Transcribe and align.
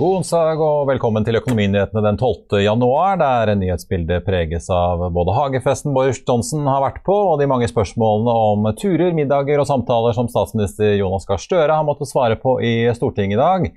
God 0.00 0.22
onsdag 0.22 0.60
og 0.64 0.86
velkommen 0.88 1.26
til 1.26 1.36
Økonominyhetene 1.36 2.00
den 2.06 2.16
12. 2.16 2.62
januar, 2.64 3.18
der 3.20 3.50
nyhetsbildet 3.60 4.24
preges 4.24 4.70
av 4.72 5.02
både 5.12 5.34
hagefesten 5.36 5.92
Boris 5.92 6.22
Johnson 6.24 6.64
har 6.72 6.80
vært 6.86 7.02
på, 7.04 7.12
og 7.12 7.36
de 7.36 7.48
mange 7.50 7.68
spørsmålene 7.68 8.32
om 8.32 8.70
turer, 8.80 9.12
middager 9.12 9.60
og 9.60 9.68
samtaler 9.68 10.16
som 10.16 10.30
statsminister 10.32 10.94
Jonas 10.96 11.28
Gahr 11.28 11.42
Støre 11.44 11.76
har 11.76 11.84
måttet 11.84 12.08
svare 12.08 12.40
på 12.40 12.56
i 12.64 12.72
Stortinget 12.96 13.36
i 13.36 13.42
dag. 13.42 13.68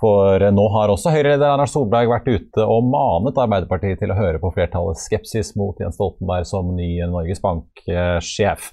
For 0.00 0.40
nå 0.54 0.64
har 0.74 0.92
også 0.92 1.12
Høyre-leder 1.12 1.50
Erna 1.50 1.66
Solberg 1.68 2.08
vært 2.08 2.28
ute 2.30 2.64
og 2.64 2.86
manet 2.88 3.38
Arbeiderpartiet 3.40 4.00
til 4.00 4.12
å 4.12 4.16
høre 4.16 4.40
på 4.40 4.52
flertallets 4.54 5.04
skepsis 5.08 5.52
mot 5.60 5.76
Jens 5.80 5.98
Stoltenberg 5.98 6.48
som 6.48 6.70
ny 6.76 6.88
Norges 7.10 7.42
Bank-sjef. 7.44 8.70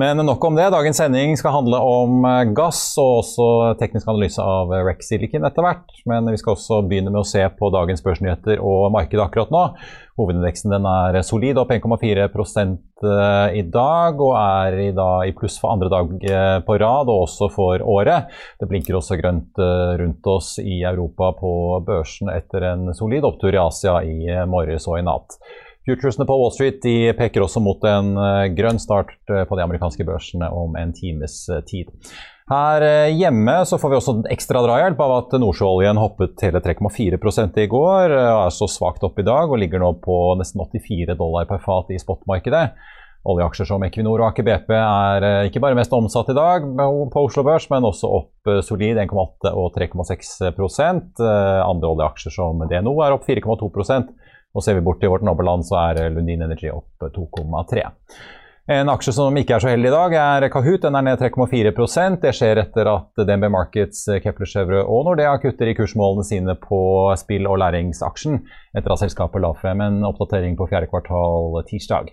Men 0.00 0.22
nok 0.24 0.44
om 0.48 0.56
det. 0.56 0.70
Dagens 0.72 1.02
sending 1.02 1.36
skal 1.36 1.58
handle 1.58 1.80
om 1.84 2.24
gass 2.56 2.82
og 3.00 3.20
også 3.20 3.48
teknisk 3.80 4.08
analyse 4.08 4.40
av 4.40 4.72
Rex 4.88 5.10
Silicon 5.12 5.44
etter 5.48 5.66
hvert. 5.66 6.00
Men 6.08 6.30
vi 6.32 6.40
skal 6.40 6.56
også 6.56 6.80
begynne 6.88 7.12
med 7.12 7.22
å 7.22 7.28
se 7.28 7.44
på 7.58 7.72
dagens 7.74 8.04
børsnyheter 8.06 8.62
og 8.64 8.88
markedet 8.96 9.26
akkurat 9.26 9.52
nå. 9.52 9.66
Hovedindeksen 10.20 10.74
er 10.76 11.16
solid, 11.24 11.56
opp 11.62 11.70
1,4 11.72 12.26
eh, 12.28 13.54
i 13.56 13.62
dag, 13.72 14.20
og 14.20 14.34
er 14.36 14.76
i, 14.82 14.90
dag 14.96 15.30
i 15.30 15.32
pluss 15.36 15.56
for 15.62 15.72
andre 15.72 15.88
dag 15.92 16.12
eh, 16.28 16.58
på 16.66 16.76
rad, 16.82 17.08
og 17.08 17.24
også 17.24 17.48
for 17.54 17.80
året. 17.80 18.28
Det 18.60 18.68
blinker 18.68 18.98
også 18.98 19.16
grønt 19.20 19.60
eh, 19.62 19.94
rundt 20.02 20.28
oss 20.28 20.58
i 20.60 20.82
Europa 20.82 21.32
på 21.40 21.52
børsen 21.86 22.28
etter 22.34 22.68
en 22.74 22.92
solid 22.96 23.24
opptur 23.24 23.56
i 23.56 23.62
Asia 23.62 23.96
i 24.04 24.28
morges 24.50 24.88
og 24.90 25.00
i 25.00 25.06
natt. 25.08 25.38
Futuresene 25.88 26.26
på 26.28 26.36
Wall 26.36 26.52
Street 26.52 26.84
peker 27.16 27.42
også 27.42 27.62
mot 27.64 27.82
en 27.88 28.12
grønn 28.54 28.78
start 28.78 29.14
på 29.24 29.56
de 29.56 29.64
amerikanske 29.64 30.04
børsene 30.06 30.50
om 30.52 30.76
en 30.78 30.92
times 30.94 31.46
tid. 31.66 31.88
Her 32.50 32.82
eh, 32.82 33.12
hjemme 33.14 33.60
så 33.64 33.78
får 33.78 33.90
vi 33.92 33.96
også 34.00 34.12
ekstra 34.32 34.60
drahjelp 34.64 34.98
av 35.04 35.12
at 35.20 35.34
nordsjøoljen 35.38 36.00
hoppet 36.02 36.40
hele 36.42 36.58
3,4 36.64 37.18
i 37.62 37.66
går. 37.70 38.10
Eh, 38.10 38.30
og 38.34 38.46
er 38.48 38.56
så 38.56 38.66
svakt 38.66 39.04
opp 39.06 39.20
i 39.22 39.26
dag 39.26 39.52
og 39.52 39.60
ligger 39.62 39.78
nå 39.78 39.92
på 40.02 40.16
nesten 40.40 40.64
84 40.64 41.14
dollar 41.20 41.46
per 41.46 41.62
fat 41.62 41.92
i 41.94 42.00
spotmarkedet. 42.02 42.64
Oljeaksjer 43.30 43.68
som 43.68 43.84
Equinor 43.86 44.24
og 44.24 44.32
Aker 44.32 44.48
BP 44.48 44.74
er 44.74 45.28
eh, 45.28 45.44
ikke 45.46 45.62
bare 45.62 45.78
mest 45.78 45.94
omsatt 45.94 46.32
i 46.32 46.36
dag 46.40 46.66
på 46.74 47.22
Oslo 47.22 47.46
Børs, 47.46 47.68
men 47.70 47.86
også 47.86 48.10
opp 48.18 48.52
solid 48.66 48.98
1,8 48.98 49.54
og 49.54 49.70
3,6% 49.76 51.22
Andre 51.22 51.92
oljeaksjer 51.94 52.34
som 52.34 52.66
DNO 52.66 52.96
er 53.04 53.14
opp 53.14 53.30
4,2% 53.30 54.10
og 54.50 54.64
ser 54.66 54.74
vi 54.74 54.82
bort 54.82 54.98
til 54.98 55.12
vårt 55.12 55.22
naboland, 55.22 55.62
så 55.62 55.76
er 55.84 56.08
Lundin 56.10 56.42
Energy 56.42 56.72
opp 56.74 57.04
2,3 57.14 57.84
en 58.70 58.90
aksje 58.92 59.12
som 59.16 59.34
ikke 59.34 59.56
er 59.56 59.62
så 59.64 59.70
heldig 59.72 59.88
i 59.88 59.92
dag, 59.94 60.12
er 60.14 60.44
Kahoot. 60.52 60.84
Den 60.84 60.94
er 60.94 61.02
ned 61.02 61.18
3,4% 61.18 62.20
Det 62.22 62.30
skjer 62.36 62.60
etter 62.62 62.86
at 62.86 63.18
DNB 63.18 63.48
Markets, 63.50 64.04
Kepler 64.22 64.46
Chevre 64.46 64.84
og 64.84 65.08
Nordea 65.08 65.32
kutter 65.42 65.66
i 65.66 65.74
kursmålene 65.74 66.26
sine 66.26 66.54
på 66.60 66.78
spill- 67.18 67.48
og 67.50 67.58
læringsaksjen, 67.64 68.38
etter 68.78 68.94
at 68.94 69.02
selskapet 69.02 69.42
la 69.42 69.50
frem 69.58 69.82
en 69.82 69.98
oppdatering 70.06 70.54
på 70.58 70.68
fjerde 70.70 70.90
kvartal 70.92 71.58
tirsdag. 71.66 72.12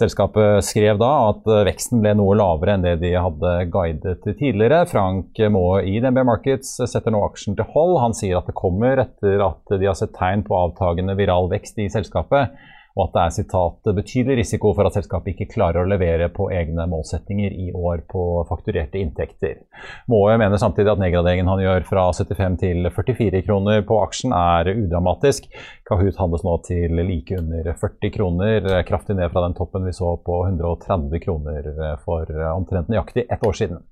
Selskapet 0.00 0.64
skrev 0.66 0.98
da 0.98 1.12
at 1.28 1.46
veksten 1.68 2.02
ble 2.02 2.16
noe 2.18 2.34
lavere 2.40 2.74
enn 2.74 2.86
det 2.86 2.96
de 3.04 3.14
hadde 3.14 3.54
guidet 3.70 4.26
tidligere. 4.26 4.82
Frank 4.90 5.38
Maae 5.54 5.84
i 5.86 5.98
DNB 6.02 6.24
Markets 6.26 6.80
setter 6.82 7.14
nå 7.14 7.22
aksjen 7.28 7.54
til 7.54 7.68
hold. 7.76 7.98
Han 8.02 8.16
sier 8.16 8.40
at 8.40 8.48
det 8.48 8.58
kommer 8.58 9.04
etter 9.04 9.44
at 9.52 9.76
de 9.76 9.86
har 9.86 9.98
sett 9.98 10.16
tegn 10.18 10.42
på 10.48 10.56
avtagende 10.64 11.14
viral 11.20 11.52
vekst 11.52 11.78
i 11.78 11.90
selskapet 11.92 12.56
og 12.96 13.04
at 13.06 13.14
det 13.14 13.22
er 13.22 13.34
citat, 13.36 13.90
betydelig 13.96 14.38
risiko 14.42 14.72
for 14.76 14.88
at 14.88 14.96
selskapet 14.96 15.32
ikke 15.32 15.50
klarer 15.54 15.82
å 15.82 15.88
levere 15.88 16.28
på 16.34 16.48
egne 16.52 16.86
målsettinger 16.90 17.54
i 17.54 17.70
år 17.72 18.04
på 18.10 18.24
fakturerte 18.48 19.00
inntekter. 19.00 19.62
Maae 20.12 20.38
mener 20.40 20.60
samtidig 20.60 20.92
at 20.92 21.02
nedgraderingen 21.02 21.48
han 21.50 21.62
gjør 21.62 21.86
fra 21.88 22.08
75 22.12 22.58
til 22.62 22.90
44 22.92 23.44
kroner 23.46 23.84
på 23.88 24.00
aksjen 24.04 24.34
er 24.36 24.72
udramatisk. 24.74 25.48
Kahoot 25.88 26.20
handles 26.20 26.44
nå 26.46 26.58
til 26.68 26.98
like 27.00 27.38
under 27.38 27.72
40 27.80 28.14
kroner, 28.16 28.68
kraftig 28.88 29.16
ned 29.18 29.32
fra 29.32 29.46
den 29.46 29.56
toppen 29.58 29.88
vi 29.88 29.96
så 29.96 30.16
på 30.24 30.42
130 30.48 31.24
kroner 31.24 31.72
for 32.04 32.28
omtrent 32.52 32.92
nøyaktig 32.92 33.26
ett 33.28 33.48
år 33.48 33.56
siden. 33.56 33.82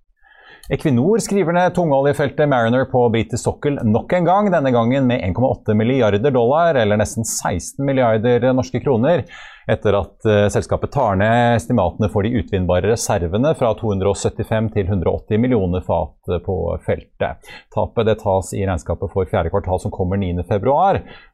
Equinor 0.68 1.18
skriver 1.24 1.56
ned 1.56 1.74
tungoljefeltet 1.74 2.48
Mariner 2.48 2.84
på 2.90 3.06
britisk 3.14 3.42
sokkel 3.42 3.78
nok 3.86 4.12
en 4.12 4.28
gang, 4.28 4.50
denne 4.52 4.70
gangen 4.74 5.08
med 5.08 5.24
1,8 5.30 5.74
milliarder 5.78 6.34
dollar, 6.34 6.76
eller 6.78 7.00
nesten 7.00 7.26
16 7.26 7.84
milliarder 7.86 8.50
norske 8.52 8.82
kroner 8.84 9.24
etter 9.68 9.96
at 9.98 10.28
uh, 10.28 10.46
selskapet 10.52 10.92
tar 10.94 11.18
ned 11.20 11.56
estimatene 11.56 12.10
for 12.12 12.26
de 12.26 12.32
utvinnbare 12.40 12.92
reservene 12.92 13.52
fra 13.58 13.72
275 13.78 14.70
til 14.76 14.86
180 14.88 15.42
millioner 15.42 15.84
fat 15.86 16.32
på 16.44 16.56
feltet. 16.86 17.50
Tapet 17.74 18.08
det 18.08 18.18
tas 18.22 18.52
i 18.56 18.64
regnskapet 18.64 19.12
for 19.12 19.28
fjerde 19.30 19.52
kvartal 19.52 19.82
som 19.82 19.94
kommer 19.94 20.20
9.2, 20.20 20.76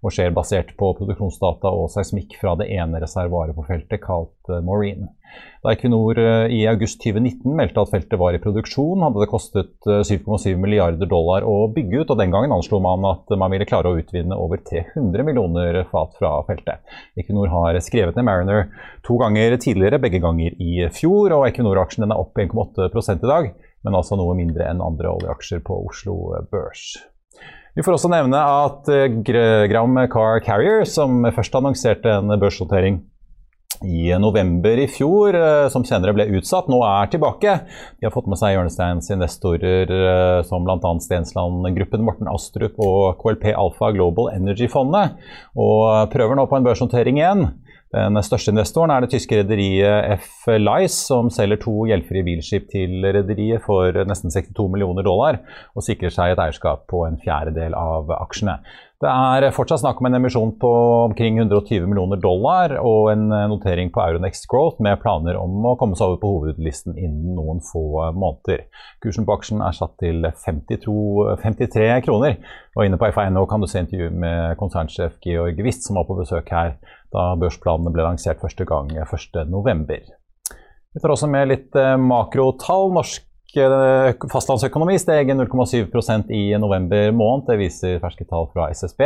og 0.02 0.14
skjer 0.14 0.34
basert 0.36 0.74
på 0.78 0.92
produksjonsdata 0.98 1.72
og 1.72 1.90
seismikk 1.94 2.38
fra 2.40 2.56
det 2.60 2.70
ene 2.74 3.02
reservoaret 3.02 3.56
på 3.56 3.66
feltet, 3.68 4.02
kalt 4.04 4.52
uh, 4.52 4.62
Maureen. 4.64 5.08
Da 5.60 5.72
Equinor 5.74 6.16
i 6.54 6.60
august 6.70 7.00
2019 7.02 7.50
meldte 7.58 7.82
at 7.82 7.90
feltet 7.90 8.20
var 8.20 8.36
i 8.36 8.40
produksjon, 8.40 9.02
hadde 9.02 9.20
det 9.20 9.28
kostet 9.28 9.88
7,7 9.88 10.54
milliarder 10.62 11.10
dollar 11.10 11.44
å 11.44 11.66
bygge 11.74 12.04
ut, 12.04 12.12
og 12.14 12.20
den 12.20 12.30
gangen 12.32 12.54
anslo 12.54 12.78
man 12.80 13.04
at 13.10 13.34
man 13.34 13.50
ville 13.52 13.66
klare 13.68 13.90
å 13.90 13.98
utvinne 13.98 14.38
over 14.38 14.62
300 14.62 15.26
millioner 15.26 15.80
fat 15.90 16.14
fra 16.20 16.36
feltet. 16.46 16.94
Equinor 17.18 17.50
har 17.52 17.80
skrevet 17.84 18.15
ned 18.16 18.26
Mariner 18.28 18.70
to 19.06 19.18
ganger 19.20 19.56
tidligere, 19.62 20.00
begge 20.02 20.22
ganger 20.24 20.56
i 20.58 20.86
fjor. 20.92 21.34
og 21.36 21.48
Equinor-aksjen 21.48 22.08
er 22.08 22.16
opp 22.16 22.38
1,8 22.40 23.18
i 23.18 23.26
dag, 23.26 23.52
men 23.84 23.98
altså 23.98 24.18
noe 24.18 24.36
mindre 24.38 24.66
enn 24.70 24.84
andre 24.84 25.12
oljeaksjer 25.14 25.62
på 25.66 25.82
Oslo 25.90 26.34
Børs. 26.50 26.96
Vi 27.76 27.84
får 27.84 27.98
også 27.98 28.08
nevne 28.08 28.38
at 28.40 28.88
eh, 28.88 29.18
Gram 29.68 29.98
Car 30.08 30.40
Carrier, 30.40 30.86
som 30.88 31.26
først 31.36 31.58
annonserte 31.58 32.08
en 32.08 32.32
børsnotering 32.40 33.02
i 33.84 34.08
november 34.16 34.80
i 34.80 34.86
fjor, 34.88 35.36
eh, 35.36 35.66
som 35.68 35.84
senere 35.84 36.14
ble 36.16 36.24
utsatt, 36.38 36.70
nå 36.72 36.78
er 36.86 37.10
tilbake. 37.12 37.58
De 38.00 38.08
har 38.08 38.14
fått 38.14 38.30
med 38.32 38.40
seg 38.40 38.54
hjørnesteins 38.54 39.10
investorer 39.12 39.92
eh, 39.92 40.40
som 40.48 40.64
bl.a. 40.64 40.94
Stensland-gruppen 41.04 42.06
Morten 42.06 42.32
Astrup 42.32 42.80
og 42.80 43.20
KLP 43.20 43.50
Alfa 43.52 43.92
Global 43.92 44.32
Energy-fondet, 44.32 45.20
og 45.60 46.08
prøver 46.14 46.40
nå 46.40 46.48
på 46.48 46.56
en 46.56 46.68
børsnotering 46.70 47.20
igjen. 47.20 47.48
Den 47.96 48.18
største 48.20 48.52
investoren 48.52 48.92
er 48.92 49.00
det 49.00 49.08
tyske 49.14 49.38
rederiet 49.38 50.18
F-Lice, 50.18 50.98
som 51.06 51.30
selger 51.32 51.62
to 51.62 51.86
gjeldfrie 51.88 52.26
bilskip 52.26 52.66
til 52.68 53.06
rederiet 53.16 53.64
for 53.64 53.96
nesten 54.04 54.34
62 54.34 54.66
millioner 54.74 55.06
dollar, 55.06 55.38
og 55.72 55.86
sikrer 55.86 56.12
seg 56.12 56.34
et 56.34 56.42
eierskap 56.44 56.84
på 56.92 57.06
en 57.06 57.16
fjerdedel 57.22 57.76
av 57.78 58.12
aksjene. 58.18 58.58
Det 58.96 59.10
er 59.12 59.52
fortsatt 59.52 59.82
snakk 59.82 59.98
om 60.00 60.06
en 60.08 60.16
emisjon 60.16 60.54
på 60.56 60.68
omkring 61.02 61.36
120 61.42 61.84
millioner 61.84 62.16
dollar 62.16 62.78
og 62.80 63.10
en 63.12 63.26
notering 63.52 63.90
på 63.92 64.00
Euronext 64.00 64.46
Growth 64.48 64.80
med 64.80 64.96
planer 65.02 65.36
om 65.36 65.66
å 65.68 65.74
komme 65.76 65.98
seg 65.98 66.14
over 66.14 66.22
på 66.22 66.30
hovedlisten 66.32 66.96
innen 66.96 67.36
noen 67.36 67.60
få 67.60 68.06
måneder. 68.16 68.64
Kursen 69.04 69.28
på 69.28 69.36
aksjen 69.36 69.60
er 69.60 69.76
satt 69.76 69.98
til 70.00 70.24
52, 70.24 70.96
53 71.44 71.90
kroner. 72.08 72.38
Og 72.72 72.88
inne 72.88 72.96
på 73.00 73.10
FA.no 73.12 73.44
kan 73.50 73.60
du 73.60 73.68
se 73.68 73.84
intervju 73.84 74.08
med 74.16 74.56
konsernsjef 74.60 75.20
Georg 75.24 75.60
Wist, 75.64 75.84
som 75.84 76.00
var 76.00 76.08
på 76.08 76.16
besøk 76.16 76.48
her 76.56 76.78
da 77.14 77.32
børsplanene 77.40 77.92
ble 77.94 78.06
lansert 78.06 78.42
første 78.42 78.66
gang 78.68 78.90
1.11. 78.92 80.12
Vi 80.96 81.02
tar 81.02 81.12
også 81.12 81.28
med 81.28 81.50
litt 81.50 81.76
eh, 81.76 81.94
makrotall. 82.00 82.88
Norsk 82.96 83.58
eh, 83.60 84.28
fastlandsøkonomi 84.32 84.96
steg 85.00 85.32
0,7% 85.34 86.32
i 86.32 86.44
november 86.60 87.12
måned. 87.12 87.50
Det 87.50 87.58
viser 87.60 88.00
ferske 88.02 88.24
tall 88.28 88.48
fra 88.54 88.70
SSB. 88.72 89.04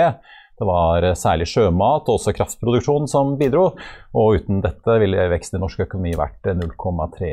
Det 0.60 0.68
var 0.68 1.02
eh, 1.08 1.16
særlig 1.18 1.48
sjømat 1.50 2.06
og 2.06 2.18
også 2.18 2.36
kraftproduksjon 2.36 3.10
som 3.10 3.34
bidro. 3.40 3.72
Og 4.14 4.38
uten 4.38 4.62
dette 4.64 5.00
ville 5.02 5.30
veksten 5.34 5.58
i 5.58 5.64
norsk 5.64 5.86
økonomi 5.88 6.14
vært 6.20 6.52
0,3 6.60 7.32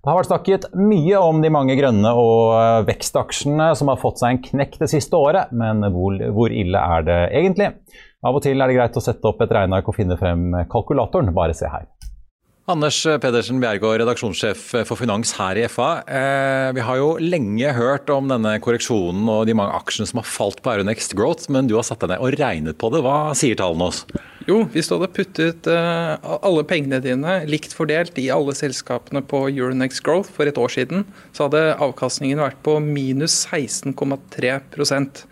Det 0.00 0.08
har 0.08 0.16
vært 0.16 0.30
snakket 0.30 0.62
mye 0.80 1.18
om 1.20 1.42
de 1.44 1.50
mange 1.52 1.74
grønne 1.76 2.10
og 2.16 2.54
eh, 2.56 2.84
vekstaksjene 2.88 3.66
som 3.76 3.90
har 3.92 3.98
fått 4.00 4.22
seg 4.22 4.32
en 4.32 4.42
knekk 4.46 4.78
det 4.80 4.88
siste 4.94 5.18
året, 5.18 5.52
men 5.52 5.84
hvor, 5.92 6.16
hvor, 6.32 6.54
ille 6.56 6.80
er 6.80 7.04
det 7.04 7.18
egentlig? 7.36 7.74
Av 8.24 8.36
og 8.36 8.40
til 8.46 8.56
er 8.56 8.70
det 8.70 8.78
greit 8.78 8.96
å 8.96 9.02
sette 9.04 9.28
opp 9.28 9.44
et 9.44 9.52
regneark 9.52 9.90
og 9.92 9.96
finne 9.98 10.16
frem 10.20 10.54
kalkulatoren. 10.72 11.28
Bare 11.36 11.56
se 11.56 11.68
her. 11.68 11.84
Anders 12.70 13.02
Pedersen 13.20 13.60
Bjergård, 13.60 13.98
redaksjonssjef 14.00 14.64
for 14.88 14.96
Finans 14.96 15.34
her 15.36 15.60
i 15.60 15.68
FA. 15.68 15.90
Eh, 16.08 16.70
vi 16.76 16.84
har 16.86 17.00
jo 17.00 17.12
lenge 17.20 17.76
hørt 17.76 18.08
om 18.14 18.32
denne 18.32 18.56
korreksjonen 18.64 19.28
og 19.28 19.44
de 19.50 19.56
mange 19.58 19.76
aksjene 19.82 20.08
som 20.08 20.22
har 20.22 20.32
falt 20.32 20.64
på 20.64 20.78
Euronext 20.78 21.12
Growth, 21.18 21.52
men 21.52 21.68
du 21.68 21.76
har 21.76 21.84
satt 21.84 22.00
deg 22.06 22.14
ned 22.14 22.24
og 22.24 22.40
regnet 22.40 22.80
på 22.80 22.88
det. 22.94 23.04
Hva 23.04 23.34
sier 23.36 23.58
tallene 23.60 23.92
oss? 23.92 24.06
Jo, 24.48 24.62
hvis 24.72 24.88
du 24.88 24.94
hadde 24.96 25.10
puttet 25.12 25.68
uh, 25.68 26.16
alle 26.40 26.64
pengene 26.68 27.00
dine 27.04 27.40
likt 27.50 27.74
fordelt 27.76 28.16
i 28.20 28.30
alle 28.32 28.54
selskapene 28.56 29.20
på 29.26 29.42
Euronex 29.50 30.00
Growth 30.04 30.32
for 30.32 30.48
et 30.48 30.60
år 30.60 30.72
siden, 30.72 31.04
så 31.36 31.46
hadde 31.48 31.76
avkastningen 31.76 32.40
vært 32.40 32.60
på 32.64 32.78
minus 32.80 33.42
16,3% 33.50 35.24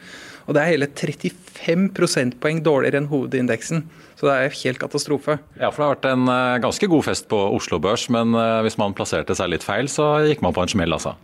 Og 0.49 0.57
det 0.57 0.61
er 0.61 0.73
hele 0.75 0.91
35 0.93 1.89
prosentpoeng 1.97 2.61
dårligere 2.65 3.03
enn 3.03 3.09
hovedindeksen. 3.11 3.87
Så 4.19 4.29
det 4.29 4.35
er 4.35 4.61
helt 4.65 4.81
katastrofe. 4.83 5.39
Ja, 5.61 5.71
for 5.71 5.81
Det 5.81 5.87
har 5.87 5.97
vært 5.97 6.11
en 6.13 6.29
uh, 6.29 6.61
ganske 6.61 6.91
god 6.91 7.09
fest 7.09 7.29
på 7.33 7.41
Oslo 7.55 7.81
Børs, 7.81 8.09
men 8.13 8.37
uh, 8.37 8.61
hvis 8.67 8.79
man 8.81 8.97
plasserte 8.97 9.37
seg 9.39 9.55
litt 9.55 9.65
feil, 9.65 9.89
så 9.89 10.19
gikk 10.27 10.45
man 10.45 10.57
på 10.57 10.65
en 10.67 10.73
smell, 10.75 10.93
altså. 10.97 11.17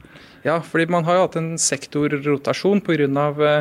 Ja, 0.44 0.58
fordi 0.60 0.86
man 0.92 1.06
har 1.06 1.16
jo 1.16 1.22
hatt 1.24 1.38
en 1.40 1.54
sektorrotasjon 1.60 2.82
pga. 2.84 3.54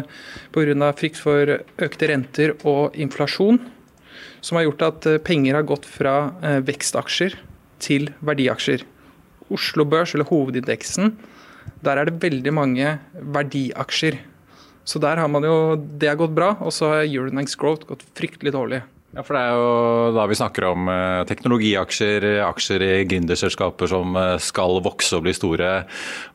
Frykt 0.99 1.19
for 1.23 1.53
økte 1.87 2.09
renter 2.11 2.57
og 2.67 2.97
inflasjon 2.99 3.61
som 4.43 4.59
har 4.59 4.67
gjort 4.67 4.87
at 4.89 5.07
eh, 5.07 5.21
penger 5.23 5.57
har 5.57 5.67
gått 5.67 5.87
fra 5.87 6.33
eh, 6.43 6.59
vekstaksjer 6.67 7.37
til 7.83 8.11
verdiaksjer. 8.25 8.83
Oslo 9.53 9.85
Børs, 9.87 10.13
eller 10.15 10.27
hovedindeksen, 10.27 11.15
der 11.83 11.99
er 11.99 12.09
det 12.09 12.19
veldig 12.23 12.53
mange 12.55 12.97
verdiaksjer. 13.13 14.19
Så 14.83 14.99
der 14.99 15.19
har 15.21 15.29
man 15.31 15.45
jo 15.47 15.77
Det 15.79 16.09
har 16.09 16.19
gått 16.19 16.35
bra, 16.35 16.57
og 16.59 16.73
så 16.75 16.89
har 16.91 17.05
Euronex 17.05 17.55
Growth 17.55 17.87
gått 17.87 18.03
fryktelig 18.17 18.51
dårlig. 18.51 18.81
Ja, 19.13 19.21
for 19.21 19.37
Det 19.37 19.43
er 19.45 19.53
jo 19.53 20.11
da 20.15 20.25
vi 20.27 20.35
snakker 20.35 20.65
om 20.71 20.89
eh, 20.91 21.21
teknologiaksjer, 21.29 22.25
aksjer 22.43 22.83
i 22.83 22.91
gründerselskaper 23.07 23.87
som 23.87 24.17
skal 24.43 24.81
vokse 24.83 25.15
og 25.15 25.23
bli 25.23 25.35
store, 25.37 25.85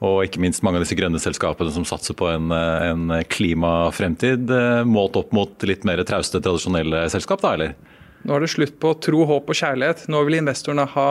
og 0.00 0.22
ikke 0.24 0.40
minst 0.40 0.64
mange 0.64 0.80
av 0.80 0.86
disse 0.86 0.96
grønne 0.96 1.20
selskapene 1.20 1.74
som 1.74 1.84
satser 1.84 2.16
på 2.16 2.30
en, 2.30 2.54
en 2.54 3.18
klimafremtid, 3.28 4.48
målt 4.88 5.18
opp 5.20 5.34
mot 5.36 5.68
litt 5.68 5.84
mer 5.84 6.06
trauste, 6.08 6.40
tradisjonelle 6.40 7.04
selskap, 7.12 7.44
da, 7.44 7.56
eller? 7.58 7.97
Nå 8.26 8.34
er 8.34 8.42
det 8.42 8.50
slutt 8.50 8.74
på 8.82 8.90
tro, 9.04 9.22
håp 9.28 9.52
og 9.52 9.60
kjærlighet. 9.60 10.08
Nå 10.10 10.24
vil 10.26 10.40
investorene 10.40 10.88
ha 10.96 11.10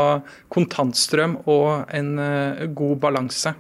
kontantstrøm 0.54 1.38
og 1.46 1.88
en 1.96 2.12
uh, 2.20 2.66
god 2.76 3.00
balanse. 3.06 3.56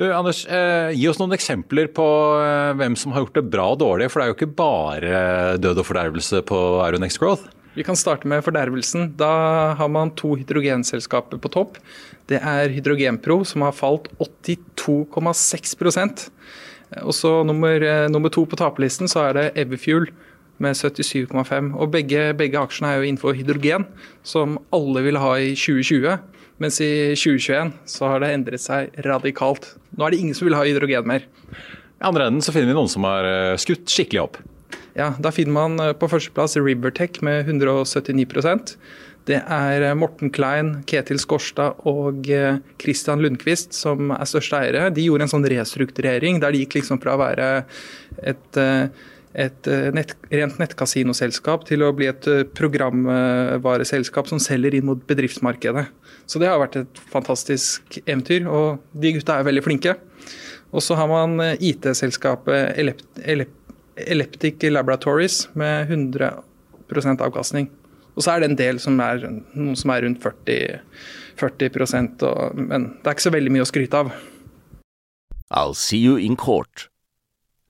Du, 0.00 0.06
Anders, 0.08 0.46
eh, 0.48 0.88
Gi 0.96 1.04
oss 1.10 1.18
noen 1.20 1.34
eksempler 1.36 1.90
på 1.94 2.04
eh, 2.40 2.72
hvem 2.80 2.94
som 2.98 3.12
har 3.12 3.20
gjort 3.26 3.36
det 3.36 3.50
bra 3.52 3.66
og 3.74 3.78
dårlig. 3.82 4.06
For 4.10 4.18
det 4.18 4.24
er 4.24 4.30
jo 4.32 4.36
ikke 4.38 4.58
bare 4.58 5.10
død 5.60 5.76
og 5.82 5.86
fordervelse 5.86 6.38
på 6.48 6.58
Aeronex 6.82 7.14
Growth. 7.20 7.44
Vi 7.76 7.84
kan 7.84 7.96
starte 7.96 8.28
med 8.28 8.44
fordervelsen. 8.44 9.14
Da 9.20 9.32
har 9.78 9.88
man 9.92 10.10
to 10.16 10.34
hydrogenselskaper 10.36 11.38
på 11.40 11.48
topp. 11.52 11.78
Det 12.28 12.40
er 12.40 12.72
Hydrogenpro, 12.72 13.44
som 13.48 13.62
har 13.64 13.72
falt 13.76 14.08
82,6% 14.20 16.30
Og 17.02 17.14
så 17.16 17.42
nummer, 17.44 17.80
eh, 17.80 18.08
nummer 18.08 18.28
to 18.28 18.44
på 18.44 18.56
taperlisten 18.56 19.08
så 19.08 19.28
er 19.28 19.32
det 19.38 19.52
Everfuel 19.56 20.06
med 20.62 20.76
77,5. 20.78 21.72
Og 21.76 21.90
begge, 21.94 22.30
begge, 22.38 22.60
aksjene 22.60 22.92
er 22.92 23.00
jo 23.00 23.08
innenfor 23.08 23.36
hydrogen, 23.38 23.86
som 24.26 24.58
alle 24.74 25.04
vil 25.06 25.20
ha 25.22 25.34
i 25.40 25.52
2020. 25.56 26.18
Mens 26.62 26.78
i 26.84 26.92
2021 27.18 27.72
så 27.90 28.10
har 28.12 28.22
det 28.22 28.32
endret 28.36 28.62
seg 28.62 28.92
radikalt. 29.06 29.72
Nå 29.96 30.06
er 30.06 30.14
det 30.14 30.22
ingen 30.22 30.36
som 30.38 30.48
vil 30.48 30.58
ha 30.58 30.64
hydrogen 30.66 31.08
mer. 31.08 31.26
I 32.02 32.08
andre 32.08 32.28
enden 32.28 32.44
så 32.44 32.54
finner 32.54 32.70
vi 32.70 32.76
noen 32.76 32.90
som 32.90 33.06
har 33.06 33.26
eh, 33.26 33.60
skutt 33.62 33.90
skikkelig 33.90 34.24
opp. 34.24 34.42
Ja, 34.98 35.12
Da 35.22 35.32
finner 35.34 35.54
man 35.54 35.80
eh, 35.80 35.94
på 35.96 36.10
førsteplass 36.10 36.58
Rivertech 36.60 37.22
med 37.24 37.48
179% 37.48 38.76
det 39.30 39.38
er 39.38 39.84
eh, 39.86 39.94
Morten 39.94 40.32
Klein, 40.34 40.80
Ketil 40.90 41.20
Skorstad 41.22 41.78
og 41.86 42.26
Christian 42.82 43.22
Lundqvist 43.22 43.70
som 43.78 44.10
er 44.10 44.26
største 44.26 44.58
eiere. 44.58 44.88
De 44.90 45.06
gjorde 45.06 45.28
en 45.28 45.34
sånn 45.36 45.46
restrukturering 45.46 46.42
der 46.42 46.54
de 46.54 46.64
gikk 46.64 46.80
liksom 46.80 46.98
fra 47.02 47.14
å 47.14 47.22
være 47.22 47.50
et 48.18 48.58
et 49.32 49.68
eh, 49.70 49.88
nett, 49.96 50.12
rent 50.32 50.58
nettkasinoselskap 50.60 51.64
til 51.68 51.84
å 51.86 51.92
bli 51.96 52.08
et 52.10 52.26
eh, 52.28 52.44
programvareselskap 52.58 54.28
som 54.28 54.40
selger 54.42 54.76
inn 54.76 54.88
mot 54.88 55.00
bedriftsmarkedet. 55.08 55.86
Så 56.28 56.40
det 56.40 56.50
har 56.50 56.60
vært 56.60 56.82
et 56.82 57.02
fantastisk 57.12 57.98
eventyr, 58.04 58.46
og 58.48 58.82
de 58.92 59.14
gutta 59.16 59.38
er 59.38 59.48
veldig 59.48 59.64
flinke. 59.64 59.96
Og 60.72 60.84
så 60.84 60.96
har 61.00 61.08
man 61.10 61.40
eh, 61.44 61.56
IT-selskapet 61.72 62.76
Eleptic 63.96 64.68
Laboratories 64.68 65.46
med 65.58 65.88
100% 65.88 67.24
avkastning. 67.24 67.70
Og 68.12 68.24
så 68.24 68.34
er 68.34 68.42
det 68.42 68.50
en 68.50 68.60
del 68.60 68.80
som 68.84 69.00
er, 69.00 69.24
noen 69.56 69.76
som 69.78 69.94
er 69.94 70.04
rundt 70.04 70.20
40, 70.20 70.82
40 71.40 72.26
og, 72.28 72.60
men 72.60 72.90
det 73.00 73.08
er 73.08 73.16
ikke 73.16 73.30
så 73.30 73.32
veldig 73.32 73.56
mye 73.56 73.64
å 73.64 73.72
skryte 73.72 74.04
av. 74.04 74.12
I'll 75.52 75.76
see 75.76 76.00
you 76.00 76.16
in 76.20 76.36
court. 76.36 76.91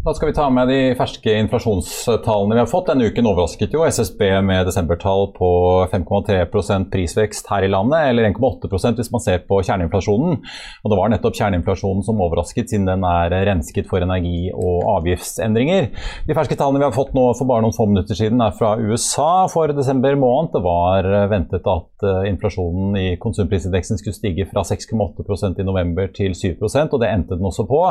Da 0.00 0.14
skal 0.16 0.30
vi 0.30 0.32
ta 0.32 0.46
med 0.48 0.70
de 0.72 0.76
ferske 0.96 1.32
inflasjonstallene 1.42 2.54
vi 2.56 2.60
har 2.62 2.68
fått. 2.70 2.86
Denne 2.88 3.10
uken 3.10 3.26
overrasket 3.28 3.74
jo 3.76 3.82
SSB 3.84 4.22
med 4.48 4.64
desembertall 4.64 5.26
på 5.34 5.48
5,3% 5.92 6.86
prisvekst 6.88 7.50
her 7.52 7.66
i 7.66 7.68
landet, 7.68 8.06
eller 8.08 8.30
1,8% 8.30 8.96
hvis 8.96 9.10
man 9.12 9.20
ser 9.20 9.42
på 9.44 9.58
kjerneinflasjonen. 9.60 10.38
Og 10.40 10.88
Det 10.88 10.96
var 10.96 11.12
nettopp 11.12 11.36
kjerneinflasjonen 11.36 12.06
som 12.06 12.22
overrasket, 12.24 12.72
siden 12.72 12.88
den 12.88 13.04
er 13.04 13.34
rensket 13.50 13.90
for 13.90 14.00
energi- 14.00 14.48
og 14.54 14.88
avgiftsendringer. 14.94 15.90
De 16.30 16.38
ferske 16.38 16.56
tallene 16.56 16.80
vi 16.80 16.88
har 16.88 16.96
fått 16.96 17.12
nå 17.12 17.26
for 17.36 17.50
bare 17.52 17.66
noen 17.66 17.76
få 17.76 17.90
minutter 17.92 18.16
siden 18.16 18.40
er 18.40 18.56
fra 18.56 18.72
USA 18.80 19.44
for 19.52 19.76
desember 19.76 20.16
måned. 20.16 20.54
Det 20.56 20.64
var 20.64 21.10
ventet 21.28 21.68
at 21.74 22.08
eh, 22.08 22.30
inflasjonen 22.32 22.96
i 22.96 23.06
konsumprisindeksen 23.20 24.00
skulle 24.00 24.16
stige 24.16 24.48
fra 24.48 24.64
6,8% 24.64 25.60
i 25.60 25.68
november 25.68 26.08
til 26.16 26.32
7% 26.32 26.88
og 26.88 27.04
det 27.04 27.12
endte 27.12 27.36
den 27.36 27.52
også 27.52 27.68
på. 27.68 27.84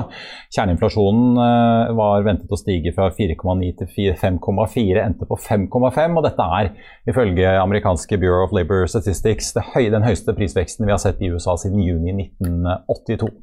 Kjerneinflasjonen 0.58 1.46
eh, 1.46 1.96
var 2.00 2.25
ventet 2.27 2.51
å 2.51 2.60
stige 2.60 2.94
fra 2.96 3.10
4,9 3.15 3.72
til 3.82 4.13
5,4, 4.20 5.01
endte 5.03 5.27
på 5.29 5.39
5,5. 5.39 6.18
Og 6.20 6.25
dette 6.25 6.48
er 6.60 6.72
ifølge 7.12 7.56
amerikanske 7.60 8.20
Bureau 8.22 8.48
of 8.48 8.56
Labor 8.56 8.88
Statistics 8.89 9.53
den 9.56 10.06
høyeste 10.06 10.36
prisveksten 10.38 10.88
vi 10.88 10.96
har 10.96 11.01
sett 11.01 11.22
i 11.22 11.32
USA 11.34 11.58
siden 11.60 11.84
juni 11.84 12.15
1982. 12.15 13.34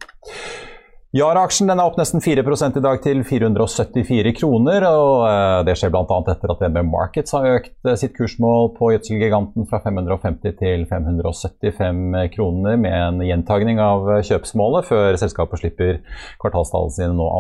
Yara-aksjen 1.17 1.71
er 1.73 1.79
opp 1.81 1.95
nesten 1.97 2.21
4 2.21 2.43
i 2.77 2.81
dag 2.83 2.99
til 3.01 3.23
474 3.25 4.33
kroner. 4.37 4.85
og 4.85 5.23
eh, 5.25 5.61
Det 5.65 5.77
skjer 5.79 5.93
bl.a. 5.95 6.03
etter 6.33 6.53
at 6.53 6.61
DNB 6.61 6.83
Markets 6.91 7.33
har 7.33 7.47
økt 7.55 7.89
eh, 7.89 7.97
sitt 7.97 8.13
kursmål 8.19 8.75
på 8.77 8.91
gjødselgiganten 8.93 9.69
fra 9.71 9.81
550 9.85 10.57
til 10.59 10.85
575 10.91 12.03
kroner, 12.35 12.77
med 12.83 12.97
en 12.97 13.23
gjentagning 13.25 13.81
av 13.81 14.11
kjøpsmålet 14.29 14.91
før 14.91 15.17
selskapet 15.23 15.63
slipper 15.63 16.03
kvartalstallene 16.43 16.97
sine 16.99 17.17
nå 17.17 17.31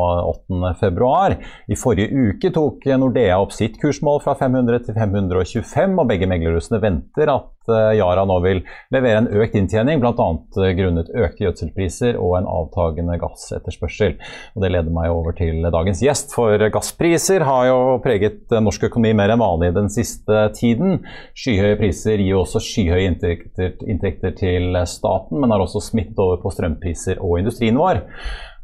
8.2. 0.46 1.36
I 1.68 1.80
forrige 1.80 2.30
uke 2.30 2.54
tok 2.56 2.86
Nordea 2.96 3.42
opp 3.42 3.52
sitt 3.56 3.76
kursmål 3.82 4.22
fra 4.24 4.38
500 4.40 4.86
til 4.88 4.96
525, 4.96 6.00
og 6.00 6.08
begge 6.14 6.30
meglerhusene 6.32 6.80
venter 6.80 7.34
at 7.34 7.52
Eh, 7.72 7.96
Yara 7.98 8.24
nå 8.28 8.38
vil 8.44 8.62
levere 8.94 9.22
en 9.22 9.28
økt 9.42 9.56
inntjening, 9.58 10.00
bl.a. 10.02 10.28
Eh, 10.62 10.72
grunnet 10.78 11.10
økte 11.10 11.46
gjødselpriser 11.46 12.18
og 12.20 12.36
en 12.40 12.48
avtagende 12.50 13.18
gassetterspørsel. 13.22 14.16
Og 14.54 14.64
det 14.64 14.72
leder 14.74 14.94
meg 14.94 15.12
over 15.14 15.36
til 15.36 15.66
dagens 15.72 16.02
gjest, 16.04 16.34
for 16.36 16.62
gasspriser 16.72 17.46
har 17.46 17.68
jo 17.70 17.78
preget 18.04 18.52
norsk 18.52 18.88
økonomi 18.90 19.14
mer 19.18 19.34
enn 19.34 19.42
vanlig 19.42 19.72
den 19.76 19.90
siste 19.92 20.48
tiden. 20.56 21.00
Skyhøye 21.36 21.78
priser 21.80 22.22
gir 22.22 22.40
også 22.40 22.62
skyhøye 22.62 23.10
inntekter, 23.10 23.76
inntekter 23.86 24.36
til 24.38 24.76
staten, 24.88 25.40
men 25.40 25.54
har 25.54 25.64
også 25.64 25.84
smittet 25.90 26.20
over 26.22 26.40
på 26.42 26.52
strømpriser 26.54 27.22
og 27.22 27.40
industrien 27.42 27.78
vår. 27.80 28.04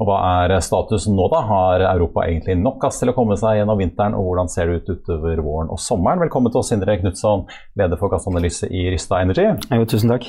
Og 0.02 0.08
Hva 0.08 0.18
er 0.42 0.56
status 0.66 1.04
nå, 1.06 1.28
da? 1.30 1.44
Har 1.46 1.84
Europa 1.92 2.24
egentlig 2.26 2.56
nok 2.58 2.80
gass 2.82 2.98
til 2.98 3.12
å 3.12 3.14
komme 3.14 3.36
seg 3.38 3.60
gjennom 3.60 3.78
vinteren, 3.78 4.16
og 4.18 4.26
hvordan 4.26 4.50
ser 4.50 4.66
det 4.66 4.80
ut 4.80 4.90
utover 4.96 5.38
våren 5.46 5.70
og 5.70 5.78
sommeren? 5.78 6.24
Velkommen 6.24 6.50
til 6.50 6.58
oss, 6.58 6.72
Sindre 6.72 6.96
Knutson, 6.98 7.44
leder 7.78 8.00
for 8.00 8.10
gassanalyse 8.10 8.66
i 8.66 8.88
Rista 8.90 9.20
Energy. 9.22 9.46
Jo, 9.70 9.86
tusen 9.86 10.10
takk. 10.10 10.26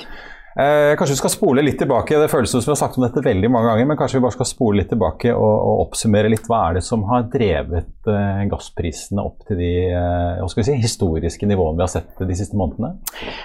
Eh, 0.54 0.94
kanskje 0.98 1.16
vi 1.16 1.18
skal 1.18 1.32
spole 1.34 1.64
litt 1.66 1.80
tilbake, 1.82 2.18
det 2.22 2.30
føles 2.30 2.52
som 2.54 2.62
vi 2.62 2.70
har 2.70 2.78
sagt 2.78 3.00
om 3.00 3.06
dette 3.06 3.24
veldig 3.26 3.50
mange 3.50 3.72
ganger, 3.72 3.88
men 3.90 3.98
kanskje 3.98 4.20
vi 4.20 4.26
bare 4.28 4.36
skal 4.36 4.50
spole 4.50 4.82
litt 4.82 4.92
tilbake 4.94 5.32
og, 5.34 5.54
og 5.54 5.82
oppsummere 5.88 6.30
litt. 6.30 6.46
Hva 6.50 6.60
er 6.68 6.78
det 6.78 6.84
som 6.86 7.06
har 7.10 7.26
drevet 7.34 8.12
eh, 8.12 8.44
gassprisene 8.52 9.26
opp 9.26 9.48
til 9.50 9.58
de 9.58 9.72
eh, 9.90 10.54
si, 10.54 10.78
historiske 10.84 11.50
nivåene 11.50 11.80
vi 11.80 11.86
har 11.88 11.94
sett 11.96 12.22
de 12.22 12.38
siste 12.38 12.60
månedene? 12.60 12.94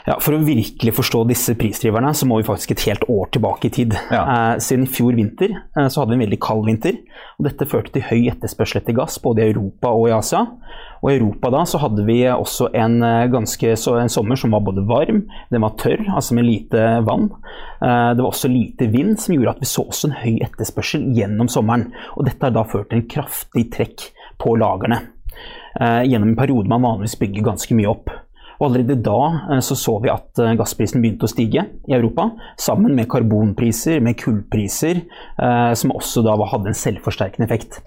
Ja, 0.04 0.18
For 0.20 0.36
å 0.36 0.42
virkelig 0.44 0.96
forstå 0.98 1.24
disse 1.30 1.56
prisdriverne, 1.58 2.12
så 2.12 2.28
må 2.28 2.42
vi 2.42 2.48
faktisk 2.48 2.76
et 2.76 2.84
helt 2.90 3.08
år 3.08 3.32
tilbake 3.38 3.70
i 3.70 3.74
tid. 3.80 3.96
Ja. 4.12 4.24
Eh, 4.24 4.52
siden 4.64 4.84
i 4.84 4.92
fjor 4.92 5.16
vinter 5.16 5.56
eh, 5.56 5.88
så 5.88 6.02
hadde 6.02 6.12
vi 6.12 6.20
en 6.20 6.26
veldig 6.26 6.42
kald 6.44 6.68
vinter. 6.68 7.00
og 7.38 7.48
Dette 7.48 7.70
førte 7.70 7.96
til 7.96 8.04
høy 8.04 8.28
etterspørsel 8.34 8.82
etter 8.82 9.00
gass 9.00 9.16
både 9.24 9.46
i 9.46 9.54
Europa 9.54 9.96
og 9.96 10.10
i 10.10 10.16
Asia. 10.18 10.44
Og 11.02 11.10
I 11.10 11.16
Europa 11.18 11.50
da 11.54 11.64
så 11.68 11.80
hadde 11.82 12.04
vi 12.08 12.20
også 12.30 12.70
en 12.76 13.00
eh, 13.06 13.28
ganske 13.32 13.74
en 13.74 14.12
sommer 14.12 14.38
som 14.40 14.54
var 14.54 14.64
både 14.66 14.84
varm, 14.88 15.24
den 15.52 15.64
var 15.64 15.76
tørr, 15.80 16.04
altså 16.08 16.36
med 16.38 16.48
lite 16.48 16.84
vann. 17.06 17.28
Eh, 17.82 18.10
det 18.16 18.22
var 18.22 18.30
også 18.30 18.50
lite 18.52 18.90
vind, 18.92 19.16
som 19.20 19.36
gjorde 19.36 19.56
at 19.56 19.62
vi 19.62 19.70
så 19.70 19.86
også 19.86 20.10
en 20.10 20.18
høy 20.22 20.38
etterspørsel 20.46 21.08
gjennom 21.16 21.50
sommeren. 21.52 21.90
Og 22.16 22.26
dette 22.28 22.44
har 22.44 22.54
da 22.56 22.66
ført 22.68 22.90
til 22.90 23.02
en 23.02 23.10
kraftig 23.10 23.68
trekk 23.74 24.08
på 24.42 24.56
lagrene. 24.58 25.02
Eh, 25.78 26.08
gjennom 26.10 26.32
en 26.32 26.40
periode 26.40 26.70
man 26.70 26.86
vanligvis 26.86 27.18
bygger 27.20 27.52
ganske 27.52 27.78
mye 27.78 27.92
opp. 27.92 28.10
Og 28.58 28.72
Allerede 28.72 28.96
da 29.06 29.60
så, 29.62 29.76
så 29.78 29.92
vi 30.02 30.10
at 30.10 30.40
gassprisen 30.58 30.98
begynte 30.98 31.28
å 31.28 31.30
stige 31.30 31.62
i 31.86 31.92
Europa, 31.94 32.24
sammen 32.58 32.96
med 32.98 33.06
karbonpriser, 33.06 34.00
med 34.02 34.16
kullpriser, 34.18 34.98
som 35.78 35.92
også 35.94 36.24
da 36.26 36.34
hadde 36.34 36.72
en 36.72 36.80
selvforsterkende 36.80 37.46
effekt. 37.46 37.78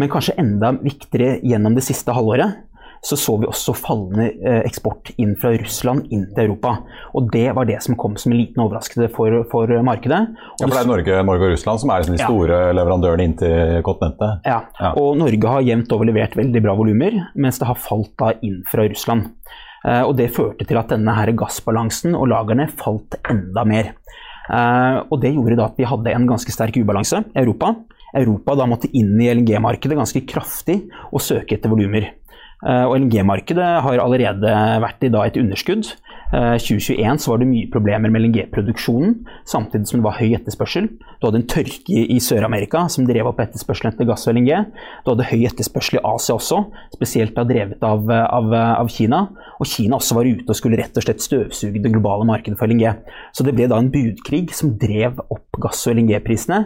Men 0.00 0.10
kanskje 0.12 0.38
enda 0.40 0.72
viktigere 0.80 1.38
gjennom 1.44 1.76
det 1.76 1.84
siste 1.84 2.14
halvåret 2.16 2.66
så 3.00 3.16
så 3.16 3.36
vi 3.40 3.48
også 3.48 3.72
fallende 3.76 4.26
eh, 4.44 4.58
eksport 4.68 5.08
inn 5.20 5.32
fra 5.40 5.54
Russland 5.56 6.10
inn 6.12 6.26
til 6.34 6.50
Europa. 6.50 6.74
Og 7.16 7.30
det 7.32 7.46
var 7.56 7.68
det 7.68 7.78
som 7.84 7.96
kom 8.00 8.16
som 8.20 8.34
en 8.34 8.38
liten 8.40 8.60
overraskelse 8.60 9.08
for, 9.14 9.38
for 9.52 9.72
markedet. 9.86 10.20
Og 10.58 10.60
ja, 10.60 10.66
for 10.66 10.74
det 10.74 10.82
er 10.82 10.90
Norge, 10.90 11.22
Norge 11.30 11.48
og 11.48 11.54
Russland 11.54 11.80
som 11.80 11.92
er 11.92 12.02
liksom 12.02 12.18
de 12.18 12.26
store 12.26 12.58
ja. 12.66 12.74
leverandørene 12.76 13.26
inn 13.26 13.36
til 13.40 13.80
kontinentet? 13.86 14.44
Ja. 14.44 14.60
ja. 14.76 14.92
og 15.00 15.16
Norge 15.20 15.54
har 15.54 15.64
jevnt 15.64 15.96
over 15.96 16.10
levert 16.10 16.36
veldig 16.36 16.64
bra 16.66 16.76
volumer, 16.76 17.16
mens 17.40 17.60
det 17.62 17.70
har 17.70 17.80
falt 17.80 18.12
da 18.20 18.34
inn 18.44 18.60
fra 18.68 18.84
Russland. 18.84 19.30
Eh, 19.88 20.02
og 20.04 20.12
det 20.20 20.32
førte 20.36 20.68
til 20.68 20.80
at 20.80 20.92
denne 20.92 21.14
her 21.16 21.32
gassbalansen 21.40 22.18
og 22.18 22.28
lagrene 22.34 22.68
falt 22.82 23.16
enda 23.32 23.64
mer. 23.64 23.94
Eh, 24.50 24.98
og 25.08 25.22
det 25.24 25.32
gjorde 25.38 25.56
da 25.56 25.70
at 25.70 25.80
vi 25.80 25.88
hadde 25.88 26.12
en 26.12 26.28
ganske 26.28 26.52
sterk 26.52 26.76
ubalanse 26.76 27.24
i 27.32 27.40
Europa. 27.46 27.72
Europa 28.16 28.56
da 28.58 28.66
måtte 28.70 28.90
inn 28.96 29.14
i 29.20 29.30
LNG-markedet 29.32 29.98
ganske 29.98 30.24
kraftig 30.28 30.82
og 31.10 31.22
søke 31.24 31.56
etter 31.56 31.72
volumer. 31.72 32.10
Eh, 32.60 32.84
og 32.84 32.96
LNG-markedet 32.98 33.68
har 33.86 34.02
allerede 34.02 34.54
vært 34.84 35.06
i 35.06 35.12
et 35.12 35.40
underskudd. 35.40 35.92
2021 36.30 37.02
eh, 37.02 37.16
så 37.18 37.32
var 37.32 37.40
det 37.40 37.48
mye 37.50 37.68
problemer 37.72 38.12
med 38.12 38.22
LNG-produksjonen, 38.22 39.16
samtidig 39.48 39.88
som 39.90 39.98
det 39.98 40.06
var 40.06 40.18
høy 40.20 40.36
etterspørsel. 40.38 40.86
Du 41.18 41.26
hadde 41.26 41.40
en 41.42 41.48
tørke 41.50 42.04
i 42.04 42.18
Sør-Amerika 42.22 42.84
som 42.92 43.06
drev 43.08 43.30
opp 43.30 43.42
etterspørselen 43.42 43.92
etter 43.92 44.08
gass 44.08 44.28
og 44.28 44.36
LNG. 44.36 44.52
Du 45.04 45.12
hadde 45.12 45.26
høy 45.32 45.42
etterspørsel 45.48 45.98
i 45.98 46.04
Asia 46.12 46.36
også, 46.36 46.62
spesielt 46.94 47.34
da 47.34 47.46
drevet 47.48 47.82
av, 47.86 48.06
av, 48.10 48.54
av, 48.54 48.92
Kina. 48.94 49.24
Og 49.60 49.68
Kina 49.68 49.98
også 49.98 50.18
var 50.20 50.30
ute 50.30 50.46
og 50.46 50.58
skulle 50.58 50.78
rett 50.80 50.96
og 50.96 51.06
slett 51.06 51.24
støvsuge 51.24 51.82
det 51.82 51.92
globale 51.92 52.26
markedet 52.28 52.58
for 52.60 52.70
LNG. 52.70 52.86
Så 53.34 53.46
det 53.46 53.56
ble 53.58 53.66
da 53.70 53.80
en 53.82 53.90
budkrig 53.92 54.46
som 54.56 54.76
drev 54.80 55.18
opp 55.26 55.60
gass- 55.60 55.82
og 55.90 55.98
LNG-prisene 55.98 56.62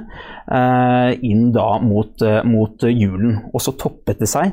eh, 0.52 1.10
inn 1.24 1.48
da 1.56 1.70
mot, 1.80 2.20
eh, 2.20 2.42
mot 2.44 2.84
julen. 2.84 3.40
Og 3.54 3.64
så 3.64 3.72
toppet 3.80 4.20
det 4.20 4.28
seg 4.30 4.52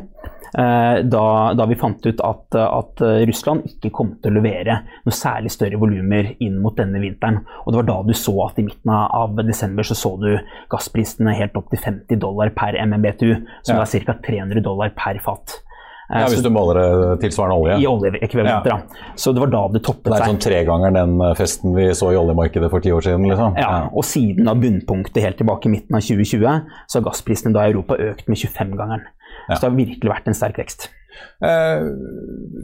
da, 0.51 1.21
da, 1.55 1.65
vi 1.69 1.77
fant 1.79 2.03
ut 2.03 2.21
at, 2.27 2.57
at, 2.59 3.01
Russland 3.29 3.63
ikke 3.69 3.93
kom 3.95 4.09
til 4.19 4.33
å 4.33 4.35
levere 4.35 4.75
noe 5.05 5.15
særlig 5.15 5.53
større 5.53 5.79
volumer 5.79 6.33
inn 6.43 6.57
mot 6.59 6.75
denne 6.75 6.99
vinteren. 6.99 7.39
Og 7.63 7.71
det 7.71 7.79
var 7.79 7.87
da 7.87 7.95
du 8.03 8.11
så 8.17 8.33
at 8.49 8.59
i 8.59 8.65
midten 8.67 8.91
av 8.91 9.39
desember 9.47 9.87
så, 9.87 9.95
så 9.95 10.11
du 10.19 10.27
gassprisene 10.73 11.37
helt 11.39 11.55
opp 11.55 11.71
til 11.71 11.79
50 11.79 12.19
dollar 12.19 12.51
per 12.57 12.75
MMBTU, 12.83 13.31
som 13.63 13.79
ja. 13.79 13.85
er 13.87 14.07
ca. 14.11 14.17
300 14.27 14.65
dollar 14.65 14.91
per 14.97 15.23
fat. 15.23 15.61
Eh, 16.11 16.19
ja, 16.19 16.27
Hvis 16.27 16.43
du 16.43 16.49
måler 16.51 16.79
det 16.81 17.21
tilsvarende 17.23 17.55
olje? 17.55 17.77
I 17.79 17.87
oljeekvivalenter, 17.87 18.73
ja. 18.73 19.05
Så 19.15 19.31
det 19.31 19.39
var 19.45 19.51
da 19.53 19.61
det 19.71 19.81
toppet 19.85 20.09
seg. 20.09 20.17
Det 20.17 20.25
er 20.25 20.31
sånn 20.33 20.41
tre 20.43 20.59
ganger 20.67 20.95
den 20.97 21.13
eh, 21.23 21.35
festen 21.39 21.75
vi 21.77 21.87
så 21.95 22.11
i 22.11 22.19
oljemarkedet 22.19 22.67
for 22.73 22.83
ti 22.83 22.91
år 22.91 23.05
siden? 23.05 23.29
liksom? 23.31 23.55
Ja, 23.61 23.85
og 23.87 24.03
siden 24.07 24.51
av 24.51 24.59
bunnpunktet 24.59 25.23
helt 25.23 25.39
tilbake 25.39 25.69
i 25.69 25.75
midten 25.77 25.95
av 25.95 26.03
2020, 26.03 26.67
så 26.91 26.99
har 26.99 27.07
gassprisene 27.07 27.55
da 27.55 27.63
i 27.63 27.71
Europa 27.71 27.95
økt 28.09 28.27
med 28.27 28.43
25-gangeren. 28.43 29.07
Så 29.55 29.65
det 29.65 29.69
har 29.69 29.77
virkelig 29.77 30.11
vært 30.11 30.27
en 30.31 30.37
sterk 30.37 30.59
vekst. 30.61 30.89
Uh, 31.43 31.91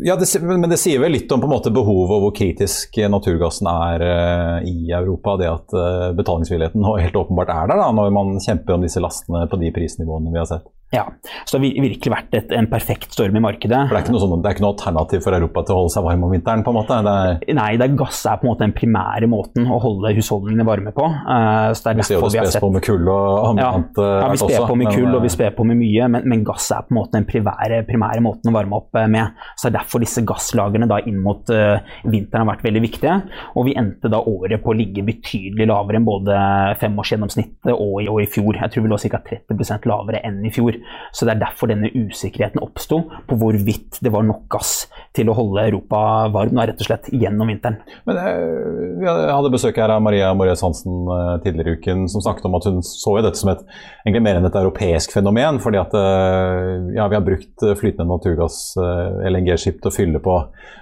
ja, 0.06 0.15
det, 0.15 0.27
men 0.46 0.70
det 0.72 0.79
sier 0.79 1.01
vel 1.01 1.12
litt 1.17 1.32
om 1.34 1.41
på 1.41 1.50
en 1.50 1.51
måte 1.51 1.74
behovet 1.74 2.13
og 2.15 2.24
hvor 2.24 2.34
kritisk 2.38 2.96
naturgassen 3.12 3.67
er 3.72 4.06
uh, 4.06 4.58
i 4.67 4.91
Europa. 4.96 5.36
Det 5.41 5.50
at 5.51 5.75
uh, 5.75 6.10
betalingsvilligheten 6.17 6.86
helt 6.88 7.20
åpenbart 7.20 7.51
er 7.53 7.72
der 7.72 7.82
da, 7.84 7.91
når 7.96 8.13
man 8.15 8.38
kjemper 8.44 8.77
om 8.77 8.86
disse 8.86 9.03
lastene 9.03 9.46
på 9.51 9.60
de 9.62 9.74
prisnivåene 9.75 10.34
vi 10.34 10.41
har 10.41 10.50
sett. 10.50 10.67
Ja, 10.89 11.03
så 11.46 11.58
det 11.58 11.67
har 11.67 11.84
virkelig 11.84 12.12
vært 12.13 12.36
et, 12.38 12.51
en 12.56 12.70
perfekt 12.72 13.12
storm 13.12 13.36
i 13.36 13.41
markedet. 13.44 13.75
For 13.89 13.91
det 13.91 14.00
er, 14.00 14.06
ikke 14.06 14.13
noe 14.13 14.22
sånn, 14.22 14.36
det 14.39 14.48
er 14.48 14.56
ikke 14.56 14.63
noe 14.63 14.72
alternativ 14.72 15.24
for 15.25 15.36
Europa 15.36 15.63
til 15.67 15.75
å 15.75 15.79
holde 15.82 15.91
seg 15.98 16.06
varm 16.06 16.22
om 16.24 16.32
vinteren? 16.32 16.63
på 16.63 16.72
en 16.72 16.77
måte? 16.77 17.00
Det 17.03 17.15
er... 17.27 17.41
Nei, 17.58 17.72
det 17.79 17.89
er 17.89 17.98
gass 18.00 18.22
er 18.24 18.38
på 18.39 18.48
en 18.48 18.51
måte 18.53 18.63
den 18.63 18.75
primære 18.77 19.27
måten 19.27 19.67
å 19.67 19.79
holde 19.84 20.13
husholdningene 20.15 20.65
varme 20.67 20.94
på. 20.96 21.08
Uh, 21.27 21.74
så 21.75 21.84
det 21.84 21.91
er 21.91 22.00
vi 22.00 22.06
ser 22.08 22.15
jo 22.15 22.29
det 22.32 22.46
spes 22.48 22.60
på 22.63 22.70
med 22.72 22.86
kull 22.88 23.12
og 23.12 23.50
annet. 23.50 24.00
Ja, 24.00 24.13
ja 24.22 24.29
vi 24.32 24.39
sper 24.39 24.70
på 24.70 24.77
med 24.79 24.91
kull 24.96 25.10
og 25.12 25.25
vi 25.25 25.34
sper 25.34 25.51
på 25.58 25.65
med 25.67 25.79
mye, 25.82 26.08
men, 26.13 26.29
men, 26.32 26.46
gass 26.48 26.70
er 26.72 26.88
på 26.88 26.96
en 26.96 27.00
måte 27.01 27.17
den 27.17 27.27
primære, 27.27 27.82
primære, 27.89 28.24
måten 28.24 28.53
å 28.53 28.56
varme 28.56 28.79
opp 28.79 28.96
eh, 28.96 29.10
med. 29.12 29.44
Så 29.58 29.67
det 29.67 29.74
er 29.74 29.77
derfor 29.82 30.06
disse 30.06 30.24
gasslagrene 30.27 30.88
da 30.88 31.01
inn 31.03 31.20
mot 31.25 31.51
uh, 31.51 31.84
vinteren 32.08 32.46
har 32.46 32.51
vært 32.53 32.63
veldig 32.70 32.86
viktige. 32.88 33.17
Og 33.60 33.67
vi 33.67 33.75
endte 33.75 34.08
da 34.13 34.24
året 34.24 34.63
på 34.63 34.72
å 34.72 34.77
ligge 34.79 35.03
betydelig 35.03 35.67
lavere 35.67 36.00
enn 36.00 36.08
både 36.08 36.39
femårsgjennomsnittet 36.79 37.74
og, 37.75 38.00
og 38.08 38.24
i 38.24 38.32
fjor. 38.32 38.56
Jeg 38.56 38.72
tror 38.72 38.88
vi 38.88 38.96
lå 38.96 39.03
ca. 39.03 39.24
30% 39.27 39.91
lavere 39.91 40.24
enn 40.24 40.39
i 40.48 40.56
fjor. 40.56 40.77
Så 41.12 41.28
det 41.28 41.36
er 41.36 41.44
derfor 41.46 41.72
denne 41.72 41.92
usikkerheten 41.94 42.64
oppsto 42.64 43.04
på 43.28 43.40
hvorvidt 43.40 44.02
det 44.04 44.14
var 44.14 44.26
nok 44.28 44.46
gass 44.52 44.88
til 45.18 45.32
å 45.32 45.36
holde 45.38 45.66
Europa 45.70 46.00
varm 46.34 46.60
rett 46.62 46.80
og 46.82 46.88
slett 46.88 47.10
gjennom 47.14 47.50
vinteren. 47.50 47.80
Men 48.08 48.20
eh, 48.22 49.02
Vi 49.02 49.08
hadde 49.08 49.54
besøk 49.54 49.80
her 49.82 49.94
av 49.94 50.04
Maria 50.06 50.30
Morees 50.38 50.64
Hansen 50.66 51.08
eh, 51.14 51.34
tidligere 51.46 51.74
i 51.74 51.80
uken, 51.80 52.06
som 52.12 52.24
snakket 52.24 52.48
om 52.50 52.58
at 52.58 52.68
hun 52.70 52.82
så 52.86 53.18
dette 53.26 53.40
som 53.40 53.52
et, 53.54 53.64
egentlig 54.06 54.24
mer 54.26 54.40
enn 54.40 54.50
et 54.50 54.60
europeisk 54.60 55.16
fenomen. 55.16 55.62
fordi 55.64 55.82
at 55.82 55.96
eh, 55.98 56.94
ja, 56.98 57.08
vi 57.08 57.18
har 57.18 57.26
brukt 57.26 57.66
flytende 57.80 58.10
naturgass, 58.12 58.60
LNG-skip, 58.78 59.80
til 59.82 59.92
å 59.92 59.94
fylle 59.94 60.22
på 60.24 60.36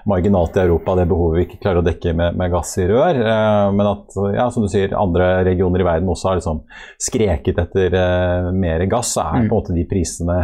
marginalt 0.10 0.58
i 0.58 0.64
Europa 0.66 0.96
det 1.00 1.08
behovet 1.10 1.40
vi 1.40 1.46
ikke 1.48 1.62
klarer 1.64 1.82
å 1.82 1.86
dekke 1.86 2.14
med, 2.18 2.38
med 2.40 2.54
gass 2.54 2.76
i 2.82 2.88
rør. 2.90 3.20
Men 3.76 3.90
at 3.90 4.18
ja, 4.36 4.48
som 4.54 4.66
du 4.66 4.70
sier, 4.72 4.94
andre 4.98 5.46
regioner 5.48 5.82
i 5.82 5.88
verden 5.88 6.12
også 6.12 6.30
har 6.30 6.40
liksom 6.40 6.62
skreket 7.02 7.60
etter 7.62 7.96
mer 8.56 8.84
gass, 8.92 9.16
så 9.16 9.26
er 9.26 9.46
på 9.46 9.48
en 9.48 9.54
måte 9.54 9.76
de 9.76 9.85
de 9.86 9.90
prisene 9.90 10.40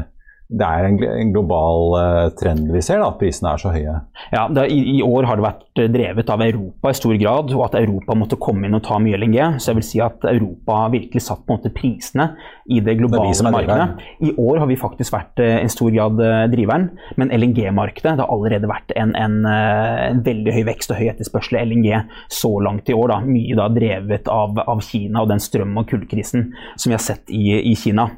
det 0.52 0.68
er 0.68 0.84
en, 0.84 0.98
en 1.00 1.30
global 1.32 1.94
uh, 1.96 2.30
trend 2.36 2.68
vi 2.74 2.82
ser, 2.84 3.00
da, 3.00 3.08
at 3.14 3.20
prisene 3.22 3.54
er 3.54 3.62
så 3.62 3.72
høye? 3.72 3.94
Ja, 4.34 4.44
det, 4.52 4.66
i, 4.74 4.98
i, 4.98 5.00
år 5.06 5.28
har 5.30 5.40
det 5.40 5.46
vært 5.46 5.80
eh, 5.80 5.88
drevet 5.92 6.32
av 6.34 6.44
Europa 6.44 6.92
i 6.92 6.98
stor 6.98 7.16
grad, 7.22 7.54
og 7.56 7.64
at 7.70 7.78
Europa 7.80 8.18
måtte 8.20 8.40
komme 8.42 8.68
inn 8.68 8.76
og 8.76 8.84
ta 8.84 8.98
mye 9.00 9.20
LNG. 9.20 9.40
Så 9.64 9.72
jeg 9.72 9.80
vil 9.80 9.88
si 9.88 10.02
at 10.04 10.28
Europa 10.28 10.82
virkelig 10.92 11.24
satt 11.24 11.46
på 11.46 11.54
en 11.54 11.60
måte 11.62 11.72
prisene 11.72 12.28
i 12.68 12.82
det 12.84 12.98
globale 13.00 13.32
det 13.32 13.48
markedet. 13.48 14.10
I 14.28 14.34
år 14.44 14.60
har 14.64 14.68
vi 14.68 14.80
faktisk 14.82 15.16
vært 15.16 15.40
uh, 15.40 15.54
en 15.62 15.72
stor 15.72 15.94
grad 15.96 16.20
uh, 16.20 16.44
driveren, 16.52 16.90
men 17.22 17.32
LNG-markedet 17.32 18.18
det 18.20 18.26
har 18.26 18.36
allerede 18.36 18.72
vært 18.72 18.92
en, 19.00 19.16
en, 19.16 19.40
en, 19.48 20.22
veldig 20.26 20.58
høy 20.58 20.66
vekst 20.68 20.92
og 20.92 21.00
høy 21.00 21.14
etterspørsel 21.14 21.62
LNG 21.64 21.94
så 22.32 22.52
langt 22.60 22.92
i 22.92 22.98
år. 22.98 23.16
Da. 23.16 23.22
Mye 23.24 23.56
da 23.60 23.70
drevet 23.72 24.28
av, 24.32 24.60
av 24.68 24.84
Kina 24.84 25.24
og 25.24 25.32
den 25.32 25.44
strøm- 25.44 25.80
og 25.80 25.88
kullkrisen 25.88 26.50
som 26.76 26.92
vi 26.92 26.98
har 26.98 27.06
sett 27.08 27.32
i, 27.32 27.56
i 27.72 27.76
Kina. 27.80 28.10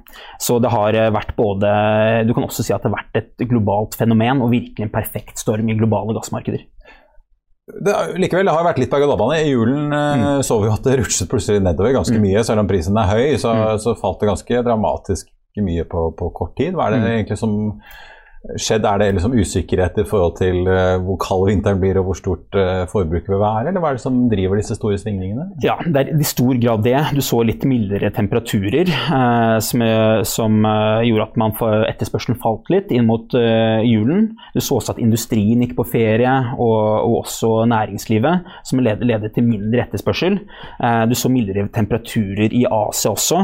Så 0.42 0.58
det 0.63 0.74
har 0.74 0.98
vært 1.13 1.38
både 1.38 1.70
du 2.27 2.34
kan 2.36 2.46
også 2.46 2.65
si 2.65 2.74
at 2.75 2.84
det 2.84 2.92
har 2.92 3.00
vært 3.00 3.20
et 3.22 3.46
globalt 3.50 3.98
fenomen 4.00 4.44
og 4.44 4.53
virkelig 4.53 4.88
en 4.88 4.94
perfekt 4.94 5.42
storm 5.42 5.70
i 5.70 5.77
globale 5.80 6.15
gassmarkeder. 6.18 6.65
Det, 7.63 7.94
likevel, 8.20 8.50
det 8.50 8.53
har 8.53 8.65
vært 8.68 8.80
litt 8.82 8.92
berg-og-dal-bane. 8.92 9.38
I 9.39 9.53
julen 9.53 9.94
eh, 9.96 10.24
mm. 10.24 10.42
så 10.44 10.58
vi 10.60 10.72
at 10.72 10.84
det 10.84 10.98
rutsjet 11.00 11.30
plutselig 11.32 11.63
nedover 11.63 11.96
ganske 11.96 12.18
mm. 12.18 12.25
mye. 12.25 12.44
Selv 12.44 12.63
om 12.63 12.70
prisen 12.70 13.00
er 13.00 13.12
høy, 13.12 13.38
så, 13.39 13.53
mm. 13.56 13.84
så, 13.86 13.96
falt 14.00 14.20
det 14.20 14.32
ganske 14.34 14.63
dramatisk 14.68 15.30
mye 15.63 15.86
på, 15.88 16.10
på 16.18 16.32
kort 16.36 16.58
tid. 16.60 16.74
Hva 16.75 16.89
er 16.89 16.98
det 16.98 17.03
mm. 17.03 17.12
egentlig 17.13 17.39
som 17.39 17.56
skjedd? 18.59 18.83
Er 18.83 19.00
det 19.00 19.07
liksom 19.15 19.35
usikkerhet 19.39 19.97
i 20.01 20.05
forhold 20.07 20.35
til 20.39 20.67
uh, 20.67 21.00
hvor 21.03 21.17
kald 21.21 21.45
vinteren 21.47 21.79
blir 21.81 21.97
og 22.00 22.09
hvor 22.09 22.17
stort 22.19 22.57
uh, 22.59 22.83
forbruket 22.91 23.31
vil 23.31 23.39
være, 23.41 23.69
eller 23.71 23.83
hva 23.83 23.93
er 23.93 24.00
det 24.00 24.03
som 24.03 24.17
driver 24.31 24.59
disse 24.59 24.75
store 24.77 25.00
svingningene? 25.00 25.47
Ja, 25.63 25.77
det 25.85 26.01
er 26.01 26.12
i 26.12 26.27
stor 26.27 26.59
grad 26.59 26.83
det. 26.83 26.97
Du 27.15 27.21
så 27.23 27.39
litt 27.45 27.63
mildere 27.67 28.12
temperaturer 28.13 28.89
eh, 28.89 29.57
som, 29.63 29.83
som 30.27 30.65
gjorde 31.05 31.25
at 31.25 31.38
man 31.39 31.53
etterspørselen 31.88 32.39
falt 32.41 32.69
litt 32.73 32.91
inn 32.93 33.05
mot 33.07 33.31
julen. 33.33 34.31
Du 34.55 34.59
så 34.63 34.77
også 34.79 34.95
at 34.95 35.01
industrien 35.03 35.62
gikk 35.63 35.75
på 35.77 35.85
ferie, 35.88 36.31
og, 36.57 36.79
og 37.07 37.15
også 37.21 37.51
næringslivet, 37.69 38.50
som 38.67 38.81
ledet, 38.83 39.07
ledet, 39.07 39.31
til 39.35 39.47
mindre 39.47 39.85
etterspørsel. 39.85 40.39
Du 41.09 41.15
så 41.17 41.31
mildere 41.31 41.67
temperaturer 41.73 42.53
i 42.53 42.65
Asia 42.67 43.13
også, 43.13 43.41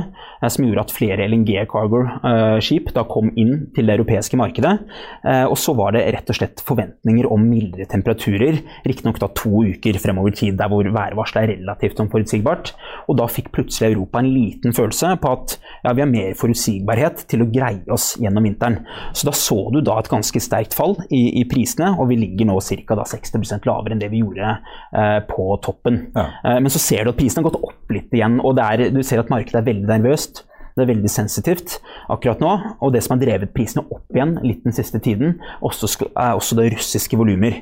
som 0.47 0.67
gjorde 0.67 0.85
at 0.87 0.95
flere 0.95 1.29
LNG-cargo-skip 1.29 2.91
da 2.95 3.05
kom 3.09 3.31
inn 3.39 3.69
til 3.75 3.89
det 3.89 3.97
europeiske 3.99 4.39
markedet. 4.39 4.77
Eh, 5.23 5.45
og 5.45 5.57
så 5.59 5.75
var 5.77 5.95
det 5.95 6.05
rett 6.15 6.29
og 6.31 6.37
slett 6.39 6.63
forventninger 6.65 7.27
om 7.29 7.43
mildere 7.49 7.87
temperaturer, 7.89 8.61
riktignok 8.87 9.19
to 9.37 9.63
uker 9.69 9.99
fremover 10.01 10.35
tid 10.35 10.57
der 10.59 10.71
hvor 10.71 10.85
værvarselet 10.85 11.41
er 11.43 11.53
relativt 11.57 12.01
forutsigbart. 12.11 12.73
Og 13.09 13.19
da 13.19 13.27
fikk 13.29 13.51
plutselig 13.55 13.93
Europa 13.93 14.21
en 14.21 14.31
liten 14.33 14.75
følelse 14.75 15.15
på 15.21 15.33
at 15.35 15.55
ja, 15.83 15.93
vi 15.93 16.03
har 16.03 16.11
mer 16.11 16.35
forutsigbarhet 16.39 17.25
til 17.29 17.43
å 17.43 17.49
greie 17.51 17.85
oss 17.93 18.13
gjennom 18.21 18.45
vinteren. 18.47 18.81
Så 19.13 19.29
da 19.29 19.35
så 19.35 19.59
du 19.73 19.81
da 19.85 19.99
et 19.99 20.11
ganske 20.11 20.43
sterkt 20.43 20.75
fall 20.77 20.97
i, 21.09 21.41
i 21.41 21.45
prisene, 21.49 21.93
og 21.97 22.11
vi 22.11 22.19
ligger 22.23 22.49
nå 22.49 22.59
ca. 22.59 22.99
60 23.09 23.65
lavere 23.67 23.95
enn 23.95 24.01
det 24.01 24.11
vi 24.11 24.23
gjorde 24.23 24.51
eh, 24.51 25.19
på 25.29 25.47
toppen. 25.65 26.05
Ja. 26.15 26.27
Eh, 26.43 26.59
men 26.63 26.73
så 26.73 26.81
ser 26.81 27.05
du 27.05 27.13
at 27.13 27.19
prisene 27.19 27.43
har 27.43 27.51
gått 27.51 27.61
opp 27.71 27.95
litt 27.95 28.13
igjen, 28.15 28.39
og 28.43 28.59
er, 28.63 28.89
du 28.93 29.01
ser 29.05 29.23
at 29.23 29.31
markedet 29.31 29.61
er 29.61 29.69
veldig 29.71 29.89
nervøst. 29.89 30.43
Det 30.79 30.85
er 30.85 30.93
veldig 30.93 31.09
sensitivt 31.11 31.73
akkurat 32.07 32.39
nå. 32.39 32.51
Og 32.79 32.93
det 32.95 33.01
som 33.03 33.17
har 33.17 33.21
drevet 33.23 33.51
prisene 33.51 33.83
opp 33.83 34.15
igjen 34.15 34.37
litt 34.45 34.61
den 34.63 34.75
siste 34.75 35.01
tiden, 35.03 35.35
også, 35.65 35.89
er 36.13 36.37
også 36.37 36.55
det 36.55 36.69
russiske 36.77 37.19
volumer. 37.19 37.57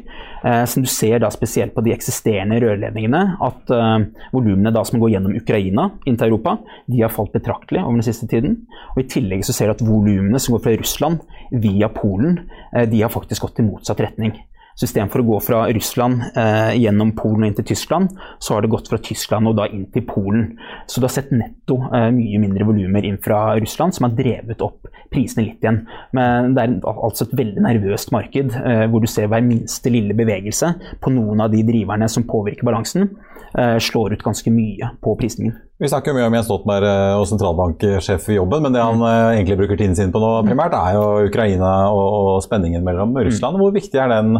Eh, 0.45 0.63
som 0.69 0.85
du 0.85 0.89
ser 0.91 1.23
da 1.23 1.31
spesielt 1.33 1.73
på 1.73 1.81
de 1.81 1.95
eksisterende 1.95 2.59
rørledningene, 2.61 3.23
at 3.41 3.73
eh, 3.73 3.95
volumene 4.35 4.73
da 4.75 4.83
som 4.85 5.01
går 5.01 5.15
gjennom 5.15 5.33
Ukraina 5.39 5.89
inn 6.05 6.19
til 6.19 6.29
Europa, 6.29 6.59
de 6.85 7.01
har 7.01 7.13
falt 7.13 7.33
betraktelig 7.33 7.81
over 7.81 7.97
den 7.97 8.05
siste 8.05 8.29
tiden. 8.29 8.59
Og 8.93 9.01
I 9.01 9.07
tillegg 9.17 9.47
så 9.47 9.55
ser 9.57 9.71
du 9.71 9.77
at 9.77 9.87
volumene 9.87 10.41
som 10.41 10.53
går 10.53 10.65
fra 10.67 10.75
Russland 10.77 11.25
via 11.65 11.89
Polen, 11.89 12.43
eh, 12.73 12.85
de 12.85 13.01
har 13.01 13.13
faktisk 13.13 13.47
gått 13.47 13.63
i 13.63 13.67
motsatt 13.67 14.05
retning. 14.05 14.37
Så 14.77 14.87
for 14.93 15.23
å 15.23 15.25
gå 15.25 15.37
fra 15.41 15.63
Russland 15.73 16.21
eh, 16.37 16.75
gjennom 16.77 17.15
Polen 17.17 17.47
og 17.47 17.49
inn 17.49 17.55
til 17.57 17.65
Tyskland, 17.71 18.11
så 18.37 18.53
har 18.53 18.61
det 18.61 18.69
gått 18.69 18.91
fra 18.91 18.99
Tyskland 19.01 19.49
og 19.49 19.55
da 19.57 19.65
inn 19.73 19.87
til 19.93 20.05
Polen. 20.05 20.51
Så 20.85 21.01
du 21.01 21.07
har 21.07 21.13
sett 21.15 21.31
netto 21.33 21.79
eh, 21.89 22.11
mye 22.13 22.41
mindre 22.43 22.67
volumer 22.67 23.07
inn 23.07 23.17
fra 23.23 23.55
Russland, 23.57 23.97
som 23.97 24.05
har 24.05 24.13
drevet 24.19 24.61
opp 24.61 24.85
prisene 25.13 25.47
litt 25.47 25.65
igjen. 25.65 25.81
Men 26.13 26.53
det 26.53 26.65
er 26.67 26.77
altså 26.93 27.25
et 27.25 27.33
veldig 27.39 27.65
nervøst 27.65 28.13
marked, 28.13 28.53
eh, 28.61 28.85
hvor 28.91 29.01
du 29.01 29.09
ser 29.09 29.31
hver 29.31 29.45
minste 29.45 29.93
lille 29.93 30.13
bevegelse 30.17 30.75
på 31.01 31.13
noen 31.15 31.41
av 31.47 31.53
de 31.53 31.63
driverne 31.65 32.09
som 32.11 32.27
påvirker 32.29 32.67
balansen, 32.69 33.09
eh, 33.57 33.79
slår 33.81 34.13
ut 34.13 34.27
ganske 34.29 34.53
mye 34.53 34.93
på 35.01 35.17
prisningen. 35.17 35.57
Vi 35.77 35.89
snakker 35.89 36.15
mye 36.17 36.25
om 36.25 36.33
Jens 36.33 36.47
Stoltenberg 36.49 36.87
eh, 36.89 37.15
og 37.19 37.27
sentralbanksjef 37.29 38.31
i 38.33 38.39
jobben, 38.39 38.63
men 38.65 38.73
det 38.73 38.81
han 38.81 38.97
mm. 38.97 39.35
egentlig 39.35 39.59
bruker 39.59 39.77
tiden 39.77 39.93
sin 39.97 40.13
på 40.13 40.21
nå 40.23 40.31
primært, 40.47 40.73
er 40.73 40.97
jo 40.97 41.27
Ukraina 41.27 41.73
og, 41.93 42.07
og 42.07 42.31
spenningen 42.45 42.81
mellom 42.85 43.13
Russland. 43.13 43.61
Hvor 43.61 43.75
viktig 43.75 44.01
er 44.01 44.09
den 44.09 44.39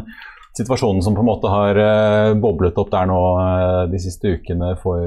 situasjonen 0.58 1.04
som 1.06 1.14
på 1.14 1.22
en 1.22 1.28
måte 1.28 1.52
har 1.54 1.78
uh, 1.78 2.32
boblet 2.42 2.80
opp 2.82 2.90
der 2.90 3.06
nå 3.06 3.18
de 3.92 4.00
siste 4.02 4.32
ukene 4.34 4.72
for 4.82 5.06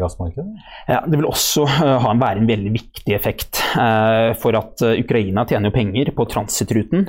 gassmarkedet? 0.00 0.62
Ja, 0.88 1.02
Det 1.04 1.20
vil 1.20 1.28
også 1.28 1.66
ha 1.68 1.98
en, 2.08 2.22
være 2.22 2.40
en 2.40 2.48
veldig 2.48 2.72
viktig 2.78 3.12
effekt. 3.12 3.60
for 4.40 4.56
at 4.56 4.80
Ukraina 4.80 5.44
tjener 5.44 5.68
jo 5.68 5.76
penger 5.76 6.14
på 6.16 6.24
transitruten. 6.32 7.04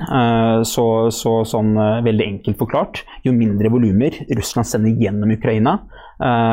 så, 0.67 0.85
så 1.15 1.37
sånn 1.47 1.71
veldig 2.03 2.27
enkelt 2.27 2.59
forklart, 2.59 3.05
jo 3.23 3.31
mindre 3.31 3.71
volumer 3.71 4.19
Russland 4.35 4.67
sender 4.67 4.99
gjennom 4.99 5.31
Ukraina, 5.39 5.79
Eh, 6.10 6.10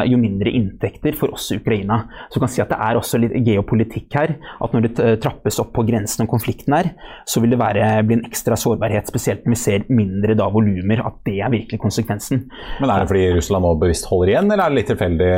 jo 0.09 0.17
mindre 0.21 0.53
inntekter 0.55 1.17
for 1.19 1.35
oss 1.37 1.51
i 1.53 1.59
Ukraina. 1.59 2.01
Så 2.29 2.39
du 2.39 2.45
kan 2.45 2.53
si 2.53 2.63
at 2.65 2.71
det 2.73 2.79
er 2.81 2.99
også 2.99 3.21
litt 3.21 3.35
geopolitikk 3.45 4.17
her. 4.17 4.35
At 4.65 4.75
når 4.75 4.87
det 4.87 5.09
trappes 5.25 5.59
opp 5.61 5.75
på 5.77 5.85
grensen 5.89 6.25
og 6.25 6.31
konflikten 6.33 6.77
her, 6.77 6.91
så 7.29 7.43
vil 7.43 7.53
det 7.53 7.61
være, 7.61 7.91
bli 8.09 8.19
en 8.19 8.25
ekstra 8.29 8.57
sårbarhet, 8.59 9.11
spesielt 9.11 9.45
når 9.45 9.55
vi 9.55 9.61
ser 9.61 9.87
mindre 9.93 10.37
da 10.39 10.49
volumer. 10.53 11.05
At 11.05 11.21
det 11.29 11.39
er 11.45 11.53
virkelig 11.53 11.81
konsekvensen. 11.83 12.47
Men 12.81 12.93
er 12.93 13.03
det 13.03 13.11
fordi 13.11 13.27
Russland 13.37 13.67
nå 13.67 13.75
bevisst 13.83 14.09
holder 14.09 14.33
igjen, 14.33 14.51
eller 14.53 14.65
er 14.65 14.73
det 14.73 14.81
litt 14.81 14.91
tilfeldig? 14.93 15.31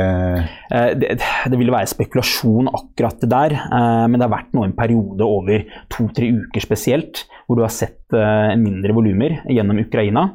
Eh, 0.71 0.89
det, 1.01 1.17
det 1.51 1.59
vil 1.59 1.73
være 1.73 1.91
spekulasjon 1.91 2.71
akkurat 2.71 3.21
det 3.21 3.31
der, 3.31 3.57
eh, 3.59 4.05
men 4.07 4.17
det 4.17 4.27
har 4.27 4.35
vært 4.37 4.55
nå 4.57 4.65
en 4.65 4.77
periode 4.77 5.27
over 5.27 5.65
to-tre 5.91 6.31
uker 6.41 6.65
spesielt, 6.65 7.25
hvor 7.51 7.59
du 7.59 7.65
har 7.65 7.73
sett 7.73 7.97
mindre 8.11 8.91
volumer 8.91 9.37
gjennom 9.47 9.77
Ukraina. 9.79 10.25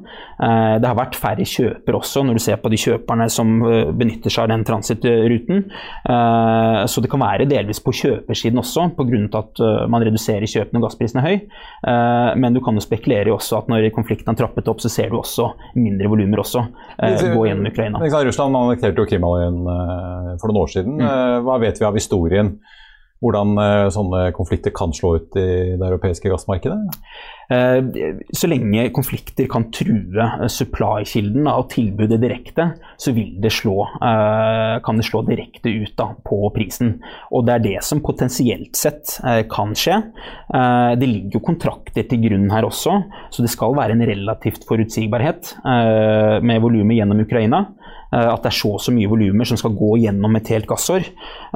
Det 0.41 0.89
har 0.89 0.97
vært 0.97 1.19
færre 1.21 1.45
kjøpere 1.45 1.99
også, 1.99 2.23
når 2.25 2.39
du 2.39 2.41
ser 2.41 2.57
på 2.63 2.71
de 2.73 2.79
kjøperne 2.81 3.27
som 3.33 3.51
benytter 3.97 4.33
seg 4.33 4.47
av 4.47 4.53
den 4.55 4.65
transitruten. 4.65 5.65
Eh, 6.09 6.85
så 6.87 7.03
det 7.03 7.11
kan 7.13 7.23
være 7.23 7.49
delvis 7.51 7.81
på 7.85 7.95
kjøpersiden 7.97 8.61
også, 8.63 8.91
pga. 8.99 9.23
at 9.41 9.63
eh, 9.63 9.85
man 9.93 10.05
reduserer 10.07 10.47
kjøpene 10.51 10.81
og 10.81 10.89
gassprisen 10.89 11.23
er 11.23 11.27
høy. 11.27 11.37
Eh, 11.93 12.31
men 12.43 12.57
du 12.57 12.63
kan 12.65 12.77
jo 12.77 12.85
spekulere 12.85 13.35
også 13.35 13.61
at 13.61 13.71
når 13.73 13.89
konflikten 13.97 14.33
har 14.33 14.41
trappet 14.41 14.69
opp, 14.73 14.83
så 14.85 14.93
ser 14.93 15.13
du 15.13 15.19
også 15.21 15.51
mindre 15.77 16.11
volumer 16.13 16.43
også 16.43 16.67
gå 16.97 17.47
gjennom 17.49 17.71
Ukraina. 17.71 18.03
Russland 18.27 18.57
annekterte 18.59 19.03
jo 19.03 19.09
Krimhalvøya 19.09 20.37
for 20.41 20.51
noen 20.51 20.63
år 20.63 20.73
siden. 20.73 20.99
Mm. 20.99 21.45
Hva 21.47 21.61
vet 21.63 21.79
vi 21.81 21.87
av 21.87 21.97
historien? 21.99 22.57
Hvordan 23.25 23.57
sånne 23.95 24.27
konflikter 24.37 24.75
kan 24.77 24.93
slå 24.95 25.17
ut 25.17 25.39
i 25.41 25.49
det 25.79 25.87
europeiske 25.87 26.31
gassmarkedet? 26.31 26.79
Eh, 27.47 27.85
så 28.35 28.49
lenge 28.51 28.89
konflikter 28.95 29.47
kan 29.51 29.69
true 29.75 30.19
eh, 30.19 30.47
supply-kilden 30.51 31.47
og 31.47 31.69
tilbudet 31.71 32.19
direkte, 32.23 32.73
så 32.99 33.15
det 33.15 33.53
slå, 33.55 33.85
eh, 34.03 34.77
kan 34.83 34.99
det 34.99 35.07
slå 35.07 35.23
direkte 35.29 35.71
ut 35.71 35.95
da, 35.99 36.11
på 36.27 36.41
prisen. 36.57 36.97
Og 37.31 37.47
det 37.47 37.55
er 37.55 37.65
det 37.67 37.77
som 37.87 38.03
potensielt 38.03 38.75
sett 38.77 39.19
kan 39.51 39.73
skje. 39.77 39.97
Det 40.99 41.07
ligger 41.07 41.37
jo 41.37 41.45
kontrakter 41.45 42.07
til 42.09 42.21
grunn 42.25 42.49
her 42.51 42.67
også, 42.67 42.95
så 43.33 43.45
det 43.45 43.51
skal 43.53 43.77
være 43.77 43.95
en 43.95 44.05
relativt 44.09 44.67
forutsigbarhet 44.69 45.53
med 45.65 46.63
volumet 46.63 46.99
gjennom 46.99 47.23
Ukraina. 47.23 47.63
Eh, 48.15 48.29
at 48.31 48.45
det 48.45 48.53
er 48.53 48.57
så 48.57 48.73
og 48.77 48.83
så 48.83 48.95
mye 48.95 49.11
volumer 49.11 49.49
som 49.49 49.59
skal 49.61 49.75
gå 49.77 49.93
gjennom 50.05 50.39
et 50.39 50.51
helt 50.55 50.69
gassår. 50.71 51.09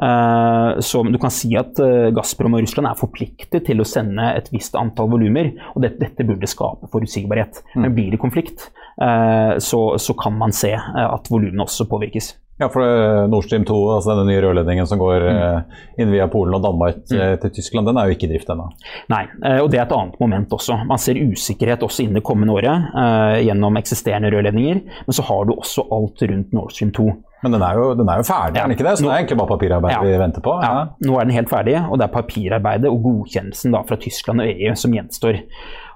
Eh, 0.07 0.81
så 0.83 1.03
du 1.07 1.19
kan 1.21 1.33
si 1.33 1.53
at 1.59 1.79
eh, 1.83 2.11
Gazprom 2.15 2.57
og 2.57 2.65
Russland 2.65 2.89
er 2.91 2.99
forpliktet 2.99 3.67
til 3.69 3.83
å 3.83 3.87
sende 3.87 4.31
et 4.35 4.51
visst 4.53 4.75
antall 4.79 5.11
volumer. 5.13 5.53
Og 5.75 5.85
dette, 5.85 6.01
dette 6.01 6.27
burde 6.27 6.49
skape 6.49 6.89
forutsigbarhet. 6.91 7.63
Men 7.75 7.91
mm. 7.91 7.97
blir 7.97 8.13
det 8.15 8.21
konflikt, 8.21 8.69
så, 9.01 9.79
så 9.97 10.13
kan 10.19 10.35
man 10.37 10.51
se 10.53 10.69
at 10.75 11.29
volumene 11.31 11.63
også 11.63 11.87
påvirkes. 11.89 12.27
Ja, 12.61 12.69
for 12.69 12.85
eh, 12.85 13.27
Nord 13.27 13.47
Stream 13.47 13.65
2, 13.65 13.75
altså 13.95 14.11
denne 14.13 14.27
nye 14.29 14.41
rørledningen 14.43 14.85
som 14.85 14.99
går 15.01 15.23
mm. 15.25 15.37
Eh, 15.41 15.79
inn 16.03 16.11
via 16.13 16.27
Polen 16.29 16.53
og 16.53 16.61
Danmark 16.61 16.99
mm. 17.09 17.15
Eh, 17.17 17.33
til 17.41 17.55
Tyskland, 17.55 17.89
den 17.89 17.97
er 17.97 18.05
jo 18.05 18.13
ikke 18.13 18.27
i 18.27 18.31
drift 18.35 18.51
ennå? 18.53 18.67
Nei, 19.09 19.23
og 19.63 19.71
det 19.73 19.79
er 19.79 19.87
et 19.87 19.95
annet 19.95 20.19
moment 20.21 20.53
også. 20.53 20.77
Man 20.85 21.01
ser 21.01 21.17
usikkerhet 21.17 21.81
også 21.87 22.05
innen 22.05 22.19
det 22.19 22.25
kommende 22.27 22.53
året 22.53 22.93
gjennom 23.41 23.79
eksisterende 23.79 24.29
rørledninger. 24.33 24.81
Men 25.07 25.17
så 25.17 25.25
har 25.25 25.47
du 25.47 25.55
også 25.55 25.87
alt 25.95 26.21
rundt 26.29 26.53
Nord 26.55 26.73
Stream 26.75 26.93
2. 26.95 27.07
Men 27.41 27.55
den 27.55 27.63
er 27.65 27.77
jo, 27.79 27.85
den 27.97 28.09
er 28.11 28.21
jo 28.21 28.25
ferdig, 28.27 28.59
ja. 28.59 28.63
er 28.63 28.69
den 28.69 28.75
ikke 28.75 28.85
det? 28.85 28.95
Så 28.99 29.05
nå, 29.05 29.09
det 29.09 29.15
er 29.15 29.23
egentlig 29.23 29.39
bare 29.39 29.51
papirarbeid 29.55 29.95
ja. 29.95 30.01
vi 30.05 30.17
venter 30.21 30.43
på? 30.45 30.57
Ja. 30.61 30.71
ja. 30.77 31.07
nå 31.07 31.17
er 31.17 31.25
den 31.25 31.37
helt 31.39 31.49
ferdig, 31.49 31.77
og 31.81 31.97
det 31.97 32.05
er 32.05 32.13
papirarbeidet 32.13 32.91
og 32.91 32.99
godkjennelsen 33.07 33.73
da 33.73 33.81
fra 33.87 33.97
Tyskland 34.01 34.43
og 34.43 34.51
EU 34.51 34.75
som 34.77 34.93
gjenstår. 34.93 35.41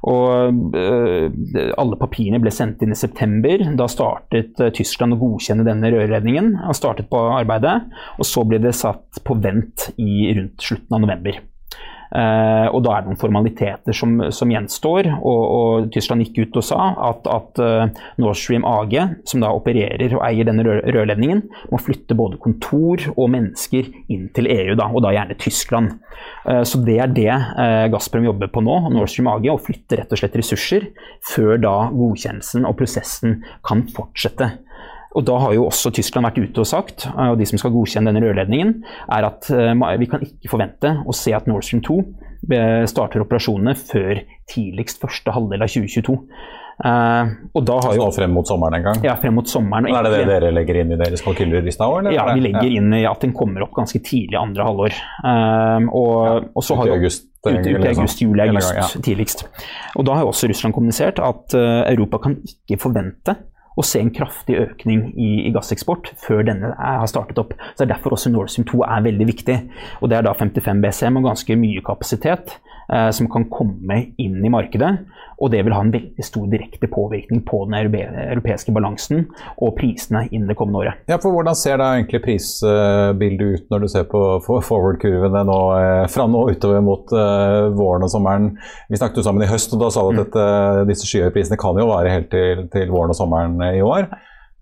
Og 0.06 0.76
øh, 0.78 1.32
alle 1.82 1.98
papirene 1.98 2.39
ble 2.44 2.54
sendt 2.54 2.84
inn 2.86 2.94
i 2.94 3.00
september. 3.00 3.63
Da 3.80 3.88
startet 3.89 4.62
øh, 4.62 4.72
Tyskland 4.76 5.18
å 5.18 5.20
godkjenne 5.22 5.65
denne 5.65 5.89
rørledningen. 5.94 6.54
Han 6.62 6.78
startet 6.78 7.10
på 7.10 7.24
arbeidet, 7.34 7.80
og 8.20 8.30
så 8.30 8.46
ble 8.46 8.62
det 8.62 8.76
satt 8.78 9.24
på 9.26 9.38
vent 9.41 9.89
i 9.98 10.30
rundt 10.38 10.70
slutten 10.70 10.98
av 10.98 11.06
november. 11.08 11.41
Uh, 12.16 12.70
og 12.70 12.84
da 12.86 12.94
er 12.94 13.04
det 13.04 13.10
noen 13.10 13.20
formaliteter 13.20 13.96
som, 13.98 14.14
som 14.34 14.52
gjenstår. 14.52 15.10
Og, 15.18 15.42
og, 15.42 15.88
Tyskland 15.94 16.24
gikk 16.24 16.46
ut 16.46 16.60
og 16.62 16.66
sa 16.68 16.90
at, 17.10 17.28
at 17.28 17.62
uh, 17.64 18.04
Nord 18.22 18.38
Stream 18.40 18.66
AG, 18.68 18.96
som 19.28 19.44
da 19.44 19.52
opererer 19.56 20.16
og 20.16 20.24
eier 20.28 20.48
denne 20.48 20.64
rør 20.66 20.84
rørledningen, 20.96 21.44
må 21.74 21.82
flytte 21.82 22.18
både 22.18 22.40
kontor 22.42 23.04
og 23.16 23.32
mennesker 23.34 23.90
inn 24.14 24.30
til 24.36 24.50
EU, 24.54 24.78
da, 24.80 24.88
og 24.92 25.04
da 25.06 25.12
gjerne 25.16 25.38
Tyskland. 25.42 25.98
Uh, 26.46 26.64
så 26.68 26.80
det 26.86 27.00
er 27.04 27.12
det 27.16 27.32
Gazprom 27.92 28.28
jobber 28.28 28.52
på 28.54 28.64
nå, 28.64 28.78
Nord 28.94 29.12
Stream 29.12 29.32
AG, 29.34 29.50
å 29.52 29.60
flytte 29.62 30.00
rett 30.00 30.14
og 30.14 30.22
slett 30.22 30.38
ressurser 30.40 30.88
før 31.34 31.58
da 31.62 31.76
godkjennelsen 31.92 32.68
og 32.70 32.78
prosessen 32.80 33.42
kan 33.66 33.84
fortsette. 33.96 34.54
Og 35.15 35.23
Da 35.23 35.38
har 35.39 35.54
jo 35.56 35.67
også 35.69 35.93
Tyskland 35.95 36.28
vært 36.28 36.41
ute 36.43 36.63
og 36.63 36.67
sagt, 36.67 37.08
eh, 37.08 37.30
og 37.32 37.39
de 37.39 37.47
som 37.47 37.62
skal 37.62 37.73
godkjenne 37.75 38.12
denne 38.12 38.25
rørledningen, 38.25 38.75
er 39.15 39.30
at 39.30 39.47
eh, 39.54 39.73
vi 40.01 40.10
kan 40.12 40.23
ikke 40.25 40.51
forvente 40.51 40.91
å 41.06 41.15
se 41.15 41.34
at 41.36 41.47
Nord 41.47 41.63
Stream 41.63 41.84
2 41.86 41.97
eh, 42.51 42.84
starter 42.91 43.23
operasjonene 43.23 43.78
før 43.80 44.21
tidligst 44.51 45.01
første 45.01 45.36
halvdel 45.36 45.65
av 45.65 45.71
2022. 45.71 46.19
Uh, 46.75 47.30
og 47.56 47.62
da 47.63 47.78
har 47.86 47.93
jo, 47.95 48.10
frem 48.12 48.34
mot 48.36 48.49
sommeren 48.49 48.75
en 48.75 48.84
gang? 48.84 48.97
Ja, 49.06 49.13
frem 49.15 49.38
mot 49.38 49.47
sommeren. 49.47 49.88
er 49.88 50.04
det 50.04 50.12
det 50.12 50.25
dere 50.28 50.49
legger 50.51 50.82
inn 50.82 50.91
i 50.91 50.97
deres 50.99 51.23
kalkyler 51.23 51.63
i 51.63 51.71
stad? 51.71 52.10
Ja, 52.12 52.25
vi 52.36 52.43
legger 52.43 52.67
ja. 52.67 52.82
inn 52.82 52.91
i 52.97 53.06
at 53.08 53.23
den 53.23 53.32
kommer 53.38 53.63
opp 53.63 53.71
ganske 53.78 54.01
tidlig 54.04 54.36
andre 54.36 54.67
halvår. 54.67 54.97
Uh, 55.23 55.88
og, 55.88 56.12
ja, 56.12 56.36
og 56.51 56.67
så 56.67 56.75
har 56.82 56.91
jo 56.91 56.97
august, 56.99 57.30
ut, 57.47 57.54
ut 57.54 57.69
ut 57.71 57.88
august, 57.93 58.25
juli, 58.25 58.43
august 58.43 58.75
ja. 58.75 58.89
tidligst. 59.08 59.45
Og 59.95 60.04
da 60.10 60.19
har 60.19 60.28
jo 60.28 60.34
også 60.34 60.51
Russland 60.51 60.75
kommunisert 60.75 61.23
at 61.23 61.56
uh, 61.56 61.86
Europa 61.88 62.25
kan 62.28 62.41
ikke 62.43 62.82
forvente 62.89 63.39
å 63.76 63.84
se 63.86 64.00
en 64.00 64.12
kraftig 64.16 64.58
økning 64.62 65.10
i, 65.14 65.30
i, 65.48 65.52
gasseksport 65.56 66.14
før 66.22 66.46
denne 66.48 66.72
har 66.80 67.08
startet 67.12 67.40
opp. 67.42 67.56
Så 67.74 67.84
Det 67.84 67.88
er 67.88 67.94
derfor 67.96 68.16
også 68.16 68.32
Nord 68.32 68.52
Stream 68.52 68.68
2 68.70 68.84
er 68.88 69.06
veldig 69.10 69.28
viktig. 69.28 69.58
Og 70.02 70.10
Det 70.10 70.18
er 70.18 70.28
da 70.28 70.34
55 70.34 70.82
BCM 70.84 71.20
og 71.20 71.28
ganske 71.30 71.60
mye 71.60 71.84
kapasitet 71.86 72.58
som 72.86 73.26
kan 73.32 73.48
komme 73.50 73.95
inn 74.21 74.43
i 74.45 74.52
markedet. 74.54 74.91
Og 75.41 75.52
det 75.52 75.63
vil 75.65 75.74
ha 75.76 75.82
en 75.84 75.91
veldig 75.91 76.24
stor 76.24 76.45
direkte 76.52 76.88
påvirkning 76.91 77.41
på 77.48 77.63
den 77.67 77.76
europeiske 77.76 78.71
balansen 78.76 79.26
og 79.60 79.74
prisene 79.80 80.26
innen 80.30 80.48
det 80.52 80.58
kommende 80.60 80.84
året. 80.84 81.02
Ja, 81.12 81.17
for 81.21 81.36
Hvordan 81.36 81.58
ser 81.60 81.82
da 81.82 81.91
egentlig 81.95 82.21
prisbildet 82.24 83.65
ut 83.65 83.74
når 83.74 83.84
du 83.84 83.89
ser 83.91 84.06
på 84.12 84.21
forward-kurvene 84.45 85.43
nå, 85.48 85.58
eh, 85.80 86.06
fra 86.12 86.28
nå 86.32 86.45
utover 86.54 86.86
mot 86.86 87.12
uh, 87.15 87.74
våren 87.76 88.08
og 88.08 88.13
sommeren? 88.13 88.54
Vi 88.89 89.00
snakket 89.00 89.19
jo 89.19 89.26
sammen 89.28 89.43
i 89.43 89.50
høst, 89.50 89.74
og 89.76 89.84
da 89.84 89.91
sa 89.91 90.06
du 90.06 90.13
at 90.13 90.15
mm. 90.15 90.24
dette, 90.24 90.88
disse 90.91 91.10
skyhøye 91.10 91.34
prisene 91.36 91.60
kan 91.60 91.82
jo 91.82 91.89
vare 91.91 92.13
helt 92.13 92.32
til, 92.32 92.65
til 92.71 92.93
våren 92.93 93.12
og 93.12 93.19
sommeren 93.19 93.60
i 93.74 93.84
år. 93.84 94.08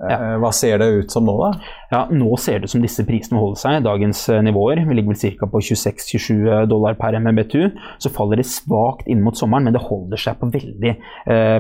Ja. 0.02 0.18
Eh, 0.18 0.36
hva 0.42 0.50
ser 0.56 0.80
det 0.82 0.88
ut 0.98 1.14
som 1.14 1.26
nå, 1.28 1.34
da? 1.38 1.50
Ja, 1.92 2.00
Nå 2.12 2.34
ser 2.42 2.60
det 2.60 2.68
ut 2.68 2.74
som 2.74 2.84
disse 2.84 3.06
prisene 3.08 3.40
holder 3.40 3.60
seg. 3.62 3.84
Dagens 3.86 4.24
eh, 4.34 4.42
nivåer 4.46 4.82
vi 4.88 4.98
ligger 4.98 5.14
vel 5.14 5.38
ca. 5.38 5.50
på 5.52 5.62
26-27 5.64 6.32
eh, 6.34 6.64
dollar 6.70 6.98
per 7.00 7.16
MMBTU. 7.20 7.70
Så 8.04 8.12
faller 8.14 8.42
det 8.42 8.48
svakt 8.50 9.08
inn 9.12 9.22
mot 9.24 9.38
sommeren, 9.38 9.68
men 9.68 9.76
det 9.76 9.84
holder 9.86 10.20
seg 10.20 10.40
på 10.40 10.50
veldig, 10.54 10.94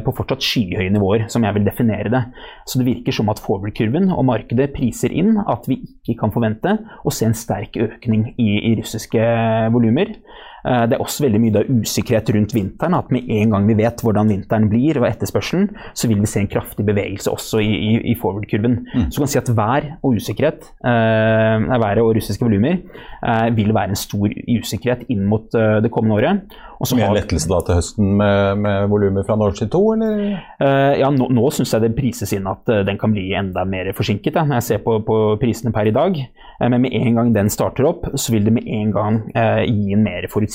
på 0.03 0.13
fortsatt 0.17 0.43
skyhøye 0.43 0.91
nivåer, 0.93 1.27
som 1.31 1.45
jeg 1.45 1.55
vil 1.55 1.67
definere 1.67 2.11
det. 2.11 2.23
Så 2.69 2.79
det 2.79 2.87
virker 2.89 3.15
som 3.15 3.29
at 3.31 3.41
forward-kurven 3.43 4.09
og 4.13 4.25
markedet 4.27 4.71
priser 4.75 5.13
inn 5.13 5.37
at 5.41 5.67
vi 5.69 5.79
ikke 5.85 6.17
kan 6.23 6.33
forvente 6.33 6.75
å 7.03 7.13
se 7.13 7.27
en 7.29 7.37
sterk 7.37 7.77
økning 7.79 8.31
i, 8.35 8.49
i 8.71 8.73
russiske 8.79 9.29
volumer. 9.73 10.17
Eh, 10.63 10.83
det 10.87 10.95
er 10.95 11.03
også 11.03 11.25
veldig 11.25 11.41
mye 11.43 11.63
usikkerhet 11.81 12.31
rundt 12.35 12.55
vinteren. 12.55 12.97
At 12.97 13.11
med 13.13 13.29
en 13.31 13.55
gang 13.55 13.67
vi 13.67 13.77
vet 13.79 14.03
hvordan 14.03 14.31
vinteren 14.31 14.69
blir 14.71 15.01
og 15.01 15.07
etterspørselen, 15.09 15.69
så 15.93 16.09
vil 16.11 16.21
vi 16.23 16.29
se 16.29 16.43
en 16.43 16.51
kraftig 16.51 16.85
bevegelse 16.87 17.31
også 17.31 17.61
i, 17.63 17.71
i, 17.71 17.93
i 18.13 18.17
forward-kurven. 18.19 18.79
Mm. 18.93 19.07
Så 19.09 19.17
du 19.17 19.23
kan 19.25 19.33
si 19.33 19.41
at 19.41 19.53
vær 19.57 19.89
og 19.99 20.19
usikkerhet, 20.19 20.69
eh, 20.85 21.67
været 21.83 22.03
og 22.03 22.13
russiske 22.17 22.45
volumer, 22.45 22.79
eh, 23.23 23.49
vil 23.55 23.73
være 23.75 23.93
en 23.93 23.99
stor 23.99 24.37
usikkerhet 24.57 25.07
inn 25.13 25.25
mot 25.29 25.53
eh, 25.57 25.79
det 25.83 25.91
kommende 25.91 26.21
året. 26.21 26.61
Og 26.83 26.97
Mye 26.97 27.13
lettelse 27.15 27.47
da 27.47 27.61
til 27.63 27.77
høsten 27.79 28.09
med, 28.19 28.59
med 28.59 28.89
volumer 28.91 29.23
fra 29.23 29.37
Nordsea 29.39 29.69
2, 29.71 29.81
eller? 29.95 30.23
Uh, 30.59 30.91
ja, 30.99 31.07
nå, 31.13 31.29
nå 31.31 31.45
syns 31.55 31.71
jeg 31.71 31.85
det 31.85 31.93
prises 31.95 32.33
inn 32.35 32.49
at 32.49 32.67
uh, 32.67 32.81
den 32.83 32.99
kan 32.99 33.13
bli 33.13 33.29
enda 33.39 33.63
mer 33.67 33.87
forsinket, 33.95 34.35
ja, 34.35 34.43
når 34.47 34.59
jeg 34.59 34.67
ser 34.67 34.81
på, 34.83 34.97
på 35.07 35.19
prisene 35.39 35.71
per 35.75 35.87
i 35.87 35.95
dag. 35.95 36.19
Uh, 36.59 36.67
men 36.67 36.83
med 36.83 36.97
en 36.99 37.19
gang 37.19 37.31
den 37.37 37.51
starter 37.53 37.87
opp, 37.87 38.09
så 38.19 38.35
vil 38.35 38.49
det 38.49 38.55
med 38.57 38.67
en 38.67 38.91
gang 38.95 39.21
gi 39.33 39.95
en 39.95 40.03
mer 40.03 40.27
forutsigbarhet. 40.31 40.52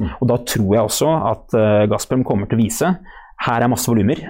Mm. 0.00 0.10
Og 0.20 0.32
da 0.32 0.40
tror 0.48 0.72
jeg 0.74 0.88
også 0.90 1.12
at 1.32 1.56
Gazprom 1.90 2.24
kommer 2.26 2.50
til 2.50 2.58
å 2.58 2.64
vise 2.64 2.90
her 3.44 3.62
er 3.62 3.70
masse 3.70 3.90
volumer. 3.90 4.20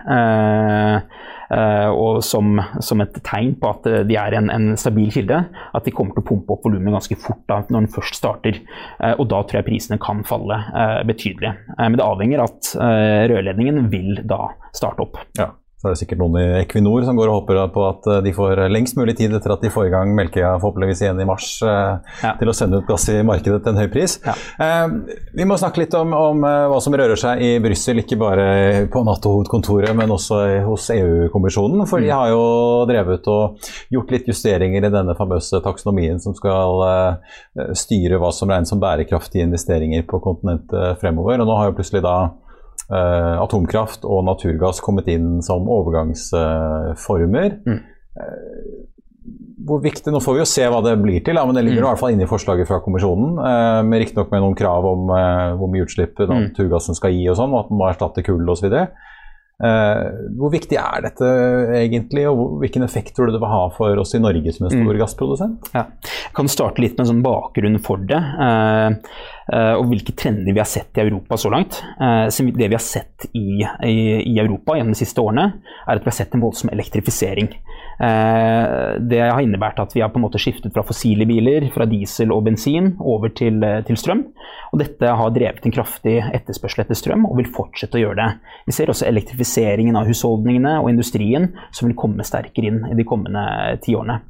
Uh, 1.46 1.90
og 1.94 2.24
som, 2.26 2.56
som, 2.82 3.02
et 3.04 3.18
tegn 3.26 3.52
på 3.60 3.68
at 3.70 3.84
de 4.08 4.16
er 4.18 4.34
en, 4.34 4.50
en, 4.50 4.72
stabil 4.78 5.12
kilde, 5.14 5.44
at 5.46 5.86
de 5.86 5.94
kommer 5.94 6.16
til 6.16 6.24
å 6.24 6.26
pumpe 6.26 6.56
opp 6.56 6.66
volumet 6.66 6.96
ganske 6.96 7.18
fort 7.22 7.44
da, 7.46 7.60
når 7.70 7.84
den 7.84 7.92
først 7.94 8.18
starter. 8.18 8.58
Uh, 8.98 9.14
og 9.14 9.28
da 9.30 9.44
tror 9.44 9.60
jeg 9.60 9.68
prisene 9.68 10.00
kan 10.02 10.24
falle 10.26 10.58
uh, 10.72 11.02
betydelig. 11.06 11.54
men 11.78 11.98
det 11.98 12.06
avhenger 12.06 12.42
av 12.42 12.50
at 12.50 12.72
rørledningen 13.30 13.86
vil 13.92 14.18
da 14.26 14.50
starte 14.74 15.06
opp. 15.06 15.20
Ja. 15.38 15.52
Så 15.76 15.90
er 15.90 15.92
det 15.92 16.00
sikkert 16.00 16.22
noen 16.22 16.38
i 16.40 16.44
Equinor 16.62 17.04
som 17.04 17.18
går 17.18 17.28
og 17.28 17.42
håper 17.42 17.58
på 17.74 17.82
at 17.84 18.06
eh, 18.08 18.20
de 18.24 18.30
får 18.32 18.62
lengst 18.72 18.96
mulig 18.96 19.12
tid 19.18 19.34
etter 19.36 19.52
at 19.52 19.60
de 19.60 19.68
får 19.68 19.90
i 19.90 19.92
gang 19.92 20.14
Melkøya 20.16 20.54
forhåpentligvis 20.62 21.02
igjen 21.04 21.18
i 21.20 21.26
mars, 21.28 21.50
eh, 21.68 22.14
ja. 22.22 22.30
til 22.40 22.48
å 22.48 22.54
sende 22.56 22.80
ut 22.80 22.88
gass 22.88 23.04
i 23.12 23.18
markedet 23.26 23.58
til 23.60 23.74
en 23.74 23.80
høy 23.82 23.90
pris. 23.92 24.14
Ja. 24.24 24.32
Eh, 24.64 25.18
vi 25.36 25.44
må 25.44 25.58
snakke 25.60 25.82
litt 25.82 25.96
om, 25.98 26.14
om 26.16 26.46
eh, 26.48 26.62
hva 26.72 26.78
som 26.80 26.96
rører 26.96 27.20
seg 27.20 27.44
i 27.44 27.50
Brussel, 27.60 28.00
ikke 28.00 28.16
bare 28.22 28.46
på 28.92 29.02
Nato-hovedkontoret, 29.04 29.92
men 30.00 30.16
også 30.16 30.40
hos 30.64 30.88
EU-kommisjonen. 30.96 31.84
For 31.90 32.00
de 32.00 32.08
mm. 32.08 32.16
har 32.22 32.32
jo 32.32 32.48
drevet 32.88 33.28
og 33.34 33.68
gjort 33.92 34.16
litt 34.16 34.32
justeringer 34.32 34.88
i 34.88 34.94
denne 34.96 35.18
famøse 35.20 35.60
taksonomien 35.60 36.24
som 36.24 36.32
skal 36.40 36.86
eh, 36.88 37.68
styre 37.76 38.22
hva 38.22 38.32
som 38.32 38.48
regnes 38.48 38.72
som 38.72 38.80
bærekraftige 38.80 39.44
investeringer 39.44 40.08
på 40.08 40.24
kontinentet 40.24 41.04
fremover. 41.04 41.44
Og 41.44 41.52
nå 41.52 41.60
har 41.60 41.68
jo 41.68 41.76
plutselig 41.76 42.00
da 42.08 42.16
atomkraft 42.86 44.04
og 44.06 44.24
naturgass 44.28 44.78
kommet 44.84 45.08
inn 45.10 45.42
som 45.42 45.66
overgangsformer. 45.74 47.56
Mm. 47.66 47.80
Uh, 48.16 48.86
hvor 49.66 49.82
viktig, 49.82 50.12
Nå 50.12 50.20
får 50.22 50.36
vi 50.36 50.42
jo 50.42 50.48
se 50.48 50.66
hva 50.70 50.78
det 50.84 50.94
blir 51.00 51.24
til, 51.26 51.38
men 51.38 51.56
det 51.56 51.64
ligger 51.66 51.82
mm. 51.82 51.86
i 51.86 51.88
hvert 51.88 52.02
fall 52.02 52.14
inne 52.14 52.26
i 52.26 52.30
forslaget 52.30 52.68
fra 52.68 52.78
kommisjonen. 52.84 53.34
Eh, 53.40 53.80
med 53.88 54.02
Riktignok 54.02 54.30
med 54.32 54.44
noen 54.44 54.58
krav 54.58 54.86
om 54.86 55.10
uh, 55.10 55.56
hvor 55.58 55.70
mye 55.72 55.86
utslipp 55.86 56.20
mm. 56.22 56.32
naturgassen 56.50 56.98
skal 56.98 57.14
gi, 57.14 57.24
og 57.32 57.38
sånn, 57.40 57.54
og 57.54 57.64
at 57.64 57.72
den 57.72 57.80
må 57.80 57.88
erstatte 57.88 58.24
kull 58.26 58.52
osv. 58.52 58.68
Uh, 59.56 60.02
hvor 60.36 60.52
viktig 60.52 60.76
er 60.76 61.06
dette 61.06 61.30
egentlig, 61.80 62.26
og 62.28 62.60
hvilken 62.60 62.84
effekt 62.84 63.16
tror 63.16 63.30
du 63.30 63.34
det 63.34 63.40
vil 63.42 63.54
ha 63.54 63.62
for 63.74 64.02
oss 64.02 64.12
i 64.14 64.20
Norge 64.22 64.52
som 64.54 64.68
en 64.68 64.74
stor 64.74 64.92
mm. 64.92 64.98
gassprodusent? 65.00 65.70
Ja. 65.72 65.86
Jeg 66.04 66.36
kan 66.36 66.52
starte 66.52 66.84
litt 66.84 66.94
med 66.98 67.06
en 67.06 67.12
sånn 67.14 67.24
bakgrunn 67.26 67.80
for 67.82 68.04
det. 68.06 68.20
Uh, 68.20 69.00
og 69.46 69.86
hvilke 69.90 70.14
trender 70.18 70.50
vi 70.50 70.58
har 70.58 70.66
sett 70.66 70.98
i 70.98 71.04
Europa 71.04 71.36
så 71.38 71.50
langt. 71.52 71.78
Uh, 72.00 72.26
det 72.26 72.66
vi 72.66 72.74
har 72.74 72.82
sett 72.82 73.28
i, 73.32 73.62
Europa 73.62 74.74
gjennom 74.76 74.94
de 74.94 74.98
siste 74.98 75.22
årene, 75.22 75.44
er 75.86 75.94
at 75.94 76.02
vi 76.02 76.10
har 76.10 76.16
sett 76.18 76.34
en 76.34 76.42
voldsom 76.42 76.72
elektrifisering. 76.74 77.52
Uh, 78.00 78.98
det 79.06 79.22
har 79.22 79.40
innebært 79.40 79.78
at 79.80 79.94
vi 79.94 80.02
har 80.02 80.10
på 80.12 80.20
en 80.20 80.26
måte 80.26 80.40
skiftet 80.42 80.74
fra 80.74 80.84
fossile 80.86 81.28
biler, 81.28 81.68
fra 81.74 81.86
diesel 81.88 82.34
og 82.34 82.44
bensin, 82.48 82.94
over 83.00 83.30
til, 83.38 83.62
til, 83.86 84.00
strøm. 84.00 84.26
Og 84.74 84.82
dette 84.82 85.14
har 85.20 85.34
drevet 85.34 85.64
en 85.64 85.74
kraftig 85.78 86.18
etterspørsel 86.26 86.84
etter 86.84 86.98
strøm, 86.98 87.26
og 87.28 87.38
vil 87.40 87.50
fortsette 87.54 88.00
å 88.00 88.02
gjøre 88.02 88.20
det. 88.20 88.30
Vi 88.66 88.76
ser 88.76 88.92
også 88.92 89.08
elektrifiseringen 89.08 89.98
av 89.98 90.10
husholdningene 90.10 90.78
og 90.82 90.90
industrien 90.92 91.52
som 91.70 91.88
vil 91.88 91.98
komme 91.98 92.26
sterkere 92.26 92.72
inn 92.72 92.82
i 92.90 92.98
de 92.98 93.06
kommende 93.06 93.46
tiårene. 93.84 94.20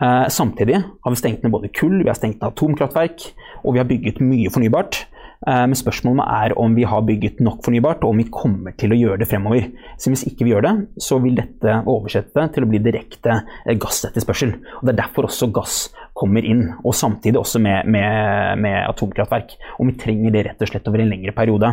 Eh, 0.00 0.28
samtidig 0.28 0.82
har 1.04 1.10
vi 1.10 1.20
stengt 1.20 1.42
ned 1.42 1.52
både 1.52 1.68
kull, 1.68 2.00
vi 2.02 2.08
har 2.08 2.16
stengt 2.18 2.40
ned 2.40 2.52
atomkraftverk, 2.52 3.26
og 3.62 3.74
vi 3.74 3.82
har 3.82 3.88
bygget 3.88 4.22
mye 4.24 4.50
fornybart. 4.52 5.04
Eh, 5.42 5.64
men 5.66 5.78
spørsmålet 5.78 6.22
er 6.22 6.54
om 6.60 6.74
vi 6.76 6.84
har 6.86 7.02
bygget 7.06 7.40
nok 7.42 7.62
fornybart, 7.66 8.04
og 8.04 8.14
om 8.14 8.20
vi 8.22 8.28
kommer 8.30 8.76
til 8.78 8.94
å 8.94 8.98
gjøre 8.98 9.22
det 9.22 9.28
fremover. 9.30 9.70
Så 9.98 10.12
hvis 10.12 10.24
ikke 10.28 10.46
vi 10.46 10.54
gjør 10.54 10.66
det, 10.66 10.74
så 11.02 11.18
vil 11.22 11.38
dette 11.38 11.80
oversette 11.90 12.46
til 12.54 12.66
å 12.66 12.70
bli 12.70 12.82
direkte 12.82 13.40
eh, 13.40 13.74
gassetterspørsel. 13.74 14.54
Og 14.80 14.86
Det 14.86 14.94
er 14.94 15.02
derfor 15.02 15.28
også 15.28 15.50
gass 15.54 15.82
kommer 16.18 16.44
inn, 16.44 16.66
og 16.84 16.94
samtidig 16.94 17.40
også 17.40 17.58
med, 17.62 17.88
med, 17.90 18.60
med 18.62 18.78
atomkraftverk. 18.84 19.56
Og 19.80 19.90
vi 19.90 19.96
trenger 19.98 20.34
det 20.34 20.44
rett 20.46 20.62
og 20.62 20.70
slett 20.70 20.90
over 20.90 21.02
en 21.02 21.10
lengre 21.10 21.34
periode. 21.34 21.72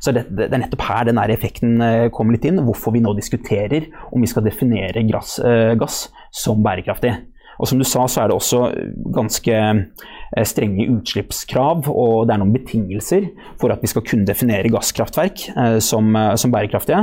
Så 0.00 0.14
det, 0.16 0.28
det 0.30 0.48
er 0.48 0.62
nettopp 0.62 0.86
her 0.86 1.08
den 1.10 1.20
effekten 1.20 1.82
kommer 2.14 2.36
litt 2.36 2.46
inn. 2.48 2.62
Hvorfor 2.64 2.94
vi 2.94 3.02
nå 3.04 3.12
diskuterer 3.18 3.90
om 4.14 4.22
vi 4.22 4.30
skal 4.30 4.46
definere 4.46 5.02
gass, 5.10 5.36
gass 5.80 6.04
som 6.30 6.62
bærekraftig. 6.62 7.16
Og 7.60 7.68
som 7.68 7.80
du 7.80 7.84
sa, 7.84 8.06
så 8.08 8.22
er 8.22 8.30
det 8.30 8.36
også 8.38 8.60
ganske 9.12 9.56
eh, 9.60 10.46
strenge 10.48 10.86
utslippskrav, 10.94 11.90
og 11.92 12.26
det 12.26 12.34
er 12.34 12.40
noen 12.40 12.54
betingelser 12.54 13.28
for 13.60 13.74
at 13.74 13.84
vi 13.84 13.90
skal 13.92 14.04
kunne 14.06 14.28
definere 14.28 14.72
gasskraftverk 14.72 15.44
eh, 15.52 15.76
som, 15.84 16.08
eh, 16.16 16.32
som 16.40 16.54
bærekraftige. 16.54 17.02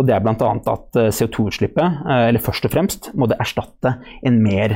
Og 0.00 0.08
det 0.08 0.16
er 0.16 0.24
bl.a. 0.24 0.34
at 0.72 1.00
CO2-utslippet, 1.18 2.02
eller 2.08 2.42
først 2.42 2.68
og 2.68 2.72
fremst, 2.72 3.10
må 3.18 3.28
det 3.28 3.38
erstatte 3.42 3.98
en 4.26 4.40
mer 4.42 4.74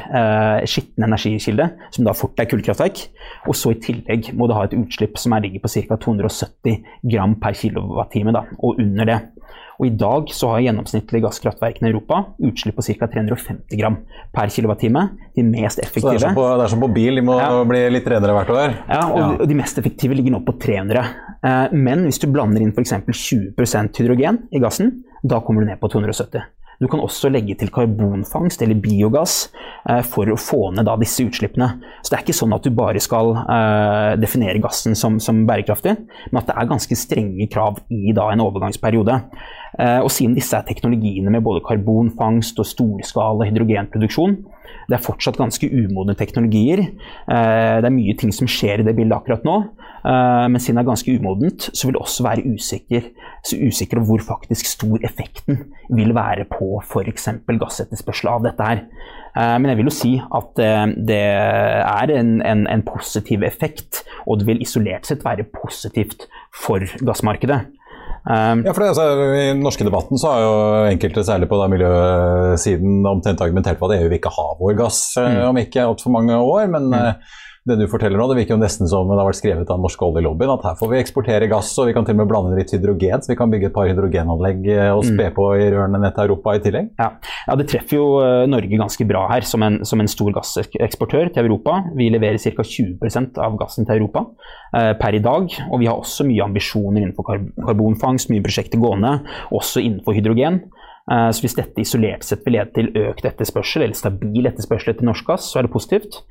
skitten 0.69 1.07
energikilde, 1.07 1.69
som 1.95 2.07
da 2.07 2.15
fort 2.17 2.41
er 2.41 2.49
kullkraftverk. 2.51 3.05
Og 3.49 3.57
så 3.57 3.73
i 3.73 3.81
tillegg 3.83 4.33
må 4.37 4.49
det 4.49 4.59
ha 4.59 4.67
et 4.69 4.77
utslipp 4.77 5.19
som 5.21 5.35
er 5.37 5.47
ligger 5.47 5.65
på 5.65 5.73
ca. 5.73 5.99
270 6.03 6.83
gram 7.13 7.39
per 7.41 7.57
kilowattime, 7.59 8.35
og 8.61 8.83
under 8.83 9.09
det. 9.09 9.21
Og 9.83 9.89
I 9.89 9.95
dag 9.99 10.29
så 10.31 10.53
har 10.53 10.61
gjennomsnittlige 10.63 11.25
gasskraftverkene 11.25 11.89
i 11.89 11.91
Europa 11.91 12.21
utslipp 12.47 12.77
på 12.79 12.85
ca. 12.87 13.09
350 13.11 13.81
gram 13.81 13.97
per 14.31 14.53
kWt. 14.55 14.93
De 15.35 15.43
mest 15.43 15.83
effektive. 15.83 16.05
Så 16.05 16.13
det 16.13 16.21
er, 16.21 16.27
som 16.29 16.39
på, 16.39 16.47
er 16.55 16.71
som 16.71 16.85
på 16.85 16.91
bil, 16.95 17.19
de 17.19 17.27
må 17.27 17.35
ja. 17.41 17.51
bli 17.67 17.83
litt 17.91 18.07
renere 18.07 18.37
hvert 18.39 18.55
år? 18.55 18.79
Ja, 18.87 19.03
og, 19.09 19.19
ja. 19.19 19.29
og, 19.41 19.45
de 19.51 19.59
mest 19.59 19.83
effektive 19.83 20.15
ligger 20.15 20.37
nå 20.37 20.45
på 20.47 20.55
300. 20.63 21.03
Eh, 21.43 21.75
men 21.75 22.07
hvis 22.07 22.23
du 22.23 22.31
blander 22.31 22.63
inn 22.63 22.71
f.eks. 22.71 22.95
20% 23.11 24.03
hydrogen 24.05 24.45
i 24.55 24.63
gassen, 24.63 25.01
da 25.27 25.43
kommer 25.43 25.67
du 25.67 25.73
ned 25.73 25.83
på 25.83 25.91
270. 25.91 26.47
Du 26.83 26.89
kan 26.91 27.03
også 27.03 27.31
legge 27.31 27.55
til 27.59 27.71
karbonfangst 27.71 28.63
eller 28.65 28.79
biogass 28.83 29.53
eh, 29.89 30.01
for 30.03 30.27
å 30.33 30.39
få 30.41 30.73
ned 30.75 30.89
da, 30.89 30.97
disse 30.99 31.23
utslippene. 31.29 31.69
Så 32.03 32.11
det 32.11 32.19
er 32.19 32.25
ikke 32.25 32.37
sånn 32.41 32.57
at 32.57 32.67
du 32.67 32.73
bare 32.75 33.03
skal 33.03 33.37
eh, 33.39 34.15
definere 34.19 34.63
gassen 34.63 34.99
som, 34.99 35.21
som, 35.23 35.45
bærekraftig, 35.47 35.95
men 36.31 36.41
at 36.41 36.51
det 36.51 36.57
er 36.59 36.71
ganske 36.73 36.99
strenge 36.99 37.47
krav 37.53 37.79
i 37.87 38.15
da, 38.17 38.27
en 38.33 38.43
overgangsperiode. 38.43 39.21
Og 39.79 40.11
siden 40.13 40.35
disse 40.37 40.57
er 40.57 40.67
teknologiene 40.69 41.33
med 41.33 41.45
både 41.45 41.63
karbonfangst 41.65 42.59
og 42.61 42.69
storskala 42.69 43.47
hydrogenproduksjon, 43.49 44.37
det 44.89 44.97
er 44.99 45.05
fortsatt 45.05 45.39
ganske 45.41 45.69
umodne 45.73 46.15
teknologier. 46.19 46.83
Det 47.27 47.89
er 47.89 47.95
mye 47.95 48.15
ting 48.19 48.33
som 48.35 48.51
skjer 48.51 48.83
i 48.83 48.87
det 48.87 48.95
bildet 48.99 49.17
akkurat 49.17 49.47
nå. 49.47 49.57
Men 50.03 50.59
siden 50.61 50.81
det 50.81 50.83
er 50.83 50.91
ganske 50.91 51.15
umodent, 51.17 51.69
så 51.71 51.87
vil 51.87 51.97
det 51.97 52.03
også 52.03 52.27
være 52.27 52.53
usikker, 52.53 53.09
så 53.47 53.59
usikker 53.63 54.03
hvor 54.03 54.23
faktisk 54.27 54.69
stor 54.69 55.05
effekten 55.07 55.63
vil 55.95 56.15
være 56.17 56.47
på 56.51 56.75
f.eks. 56.83 57.29
gassetterspørsel 57.49 58.33
av 58.33 58.47
dette 58.49 58.71
her. 58.71 58.85
Men 59.63 59.71
jeg 59.71 59.81
vil 59.81 59.89
jo 59.89 59.97
si 59.97 60.15
at 60.21 60.65
det 61.09 61.21
er 61.23 62.17
en, 62.19 62.35
en, 62.45 62.67
en 62.69 62.85
positiv 62.87 63.47
effekt, 63.47 64.03
og 64.27 64.41
det 64.41 64.51
vil 64.51 64.65
isolert 64.65 65.09
sett 65.09 65.25
være 65.25 65.49
positivt 65.55 66.27
for 66.65 66.85
gassmarkedet. 67.07 67.63
Um, 68.23 68.61
ja, 68.63 68.71
for 68.71 68.85
det, 68.85 68.93
altså, 68.93 69.07
I 69.35 69.47
den 69.51 69.65
norske 69.65 69.87
debatten 69.87 70.21
så 70.21 70.31
har 70.31 70.43
jo 70.45 70.53
enkelte, 70.93 71.25
særlig 71.27 71.49
på 71.51 71.59
da, 71.59 71.71
miljøsiden, 71.73 73.01
omtrent 73.11 73.43
argumentert 73.43 73.81
på 73.81 73.89
at 73.91 73.97
EU 73.99 74.07
vil 74.07 74.21
ikke 74.21 74.31
ha 74.37 74.45
vår 74.61 74.77
gass 74.79 75.01
mm. 75.19 75.41
om 75.49 75.59
ikke 75.65 75.89
altfor 75.89 76.15
mange 76.15 76.37
år. 76.39 76.69
Men 76.71 76.93
mm 76.93 77.41
det 77.69 77.77
du 77.79 77.85
forteller 77.87 78.19
nå, 78.19 78.25
det 78.27 78.41
virker 78.41 78.57
jo 78.57 78.59
nesten 78.59 78.89
som 78.91 79.07
det 79.07 79.15
har 79.21 79.29
vært 79.29 79.39
skrevet 79.39 79.69
av 79.69 79.77
den 79.79 79.85
norske 79.87 80.03
oljelobbyen, 80.03 80.51
at 80.57 80.65
her 80.67 80.79
får 80.81 80.89
vi 80.91 80.99
eksportere 80.99 81.47
gass, 81.51 81.71
og 81.79 81.87
vi 81.87 81.95
kan 81.95 82.07
til 82.07 82.17
og 82.17 82.23
med 82.23 82.31
blande 82.33 82.57
litt 82.59 82.73
hydrogen, 82.75 83.23
så 83.23 83.31
vi 83.31 83.37
kan 83.39 83.53
bygge 83.53 83.69
et 83.69 83.77
par 83.77 83.87
hydrogenanlegg 83.87 84.67
eh, 84.73 84.91
og 84.91 85.05
spe 85.07 85.29
mm. 85.29 85.37
på 85.37 85.47
i 85.61 85.69
rørene 85.71 86.01
ned 86.03 86.17
til 86.17 86.27
Europa 86.27 86.57
i 86.59 86.63
tillegg. 86.65 86.91
Ja. 86.99 87.09
ja. 87.47 87.57
det 87.61 87.69
treffer 87.71 88.01
jo 88.01 88.09
eh, 88.25 88.43
Norge 88.51 88.83
ganske 88.83 89.07
bra 89.07 89.23
her, 89.31 89.47
som 89.47 89.63
en, 89.63 89.79
som 89.87 90.03
en 90.03 90.11
stor 90.11 90.35
gasseksportør 90.35 91.31
til 91.31 91.47
Europa. 91.47 91.79
Vi 91.99 92.11
leverer 92.11 92.43
ca. 92.43 92.67
20% 92.67 93.39
av 93.47 93.59
gassen 93.63 93.87
til 93.87 94.01
Europa 94.01 94.27
eh, 94.75 94.93
per 94.99 95.15
i 95.15 95.23
dag, 95.23 95.59
og 95.71 95.83
vi 95.83 95.91
har 95.91 96.03
også 96.03 96.27
mye 96.27 96.43
ambisjoner 96.51 97.05
innenfor 97.05 97.31
karbonfangst, 97.63 98.33
mye 98.35 98.43
prosjekter 98.43 98.83
gående, 98.83 99.21
også 99.55 99.85
innenfor 99.87 100.19
hydrogen. 100.19 100.65
Eh, 101.11 101.29
så 101.31 101.47
hvis 101.47 101.57
dette 101.59 101.83
isolert 101.83 102.27
sett 102.27 102.43
vil 102.47 102.59
lede 102.59 102.75
til 102.75 102.91
økt 103.07 103.27
etterspørsel, 103.31 103.87
eller 103.87 103.99
stabil 103.99 104.51
etterspørsel 104.51 104.97
etter 104.97 105.07
norsk 105.09 105.31
gass, 105.31 105.51
så 105.51 105.61
er 105.61 105.71
det 105.71 105.75
positivt. 105.75 106.25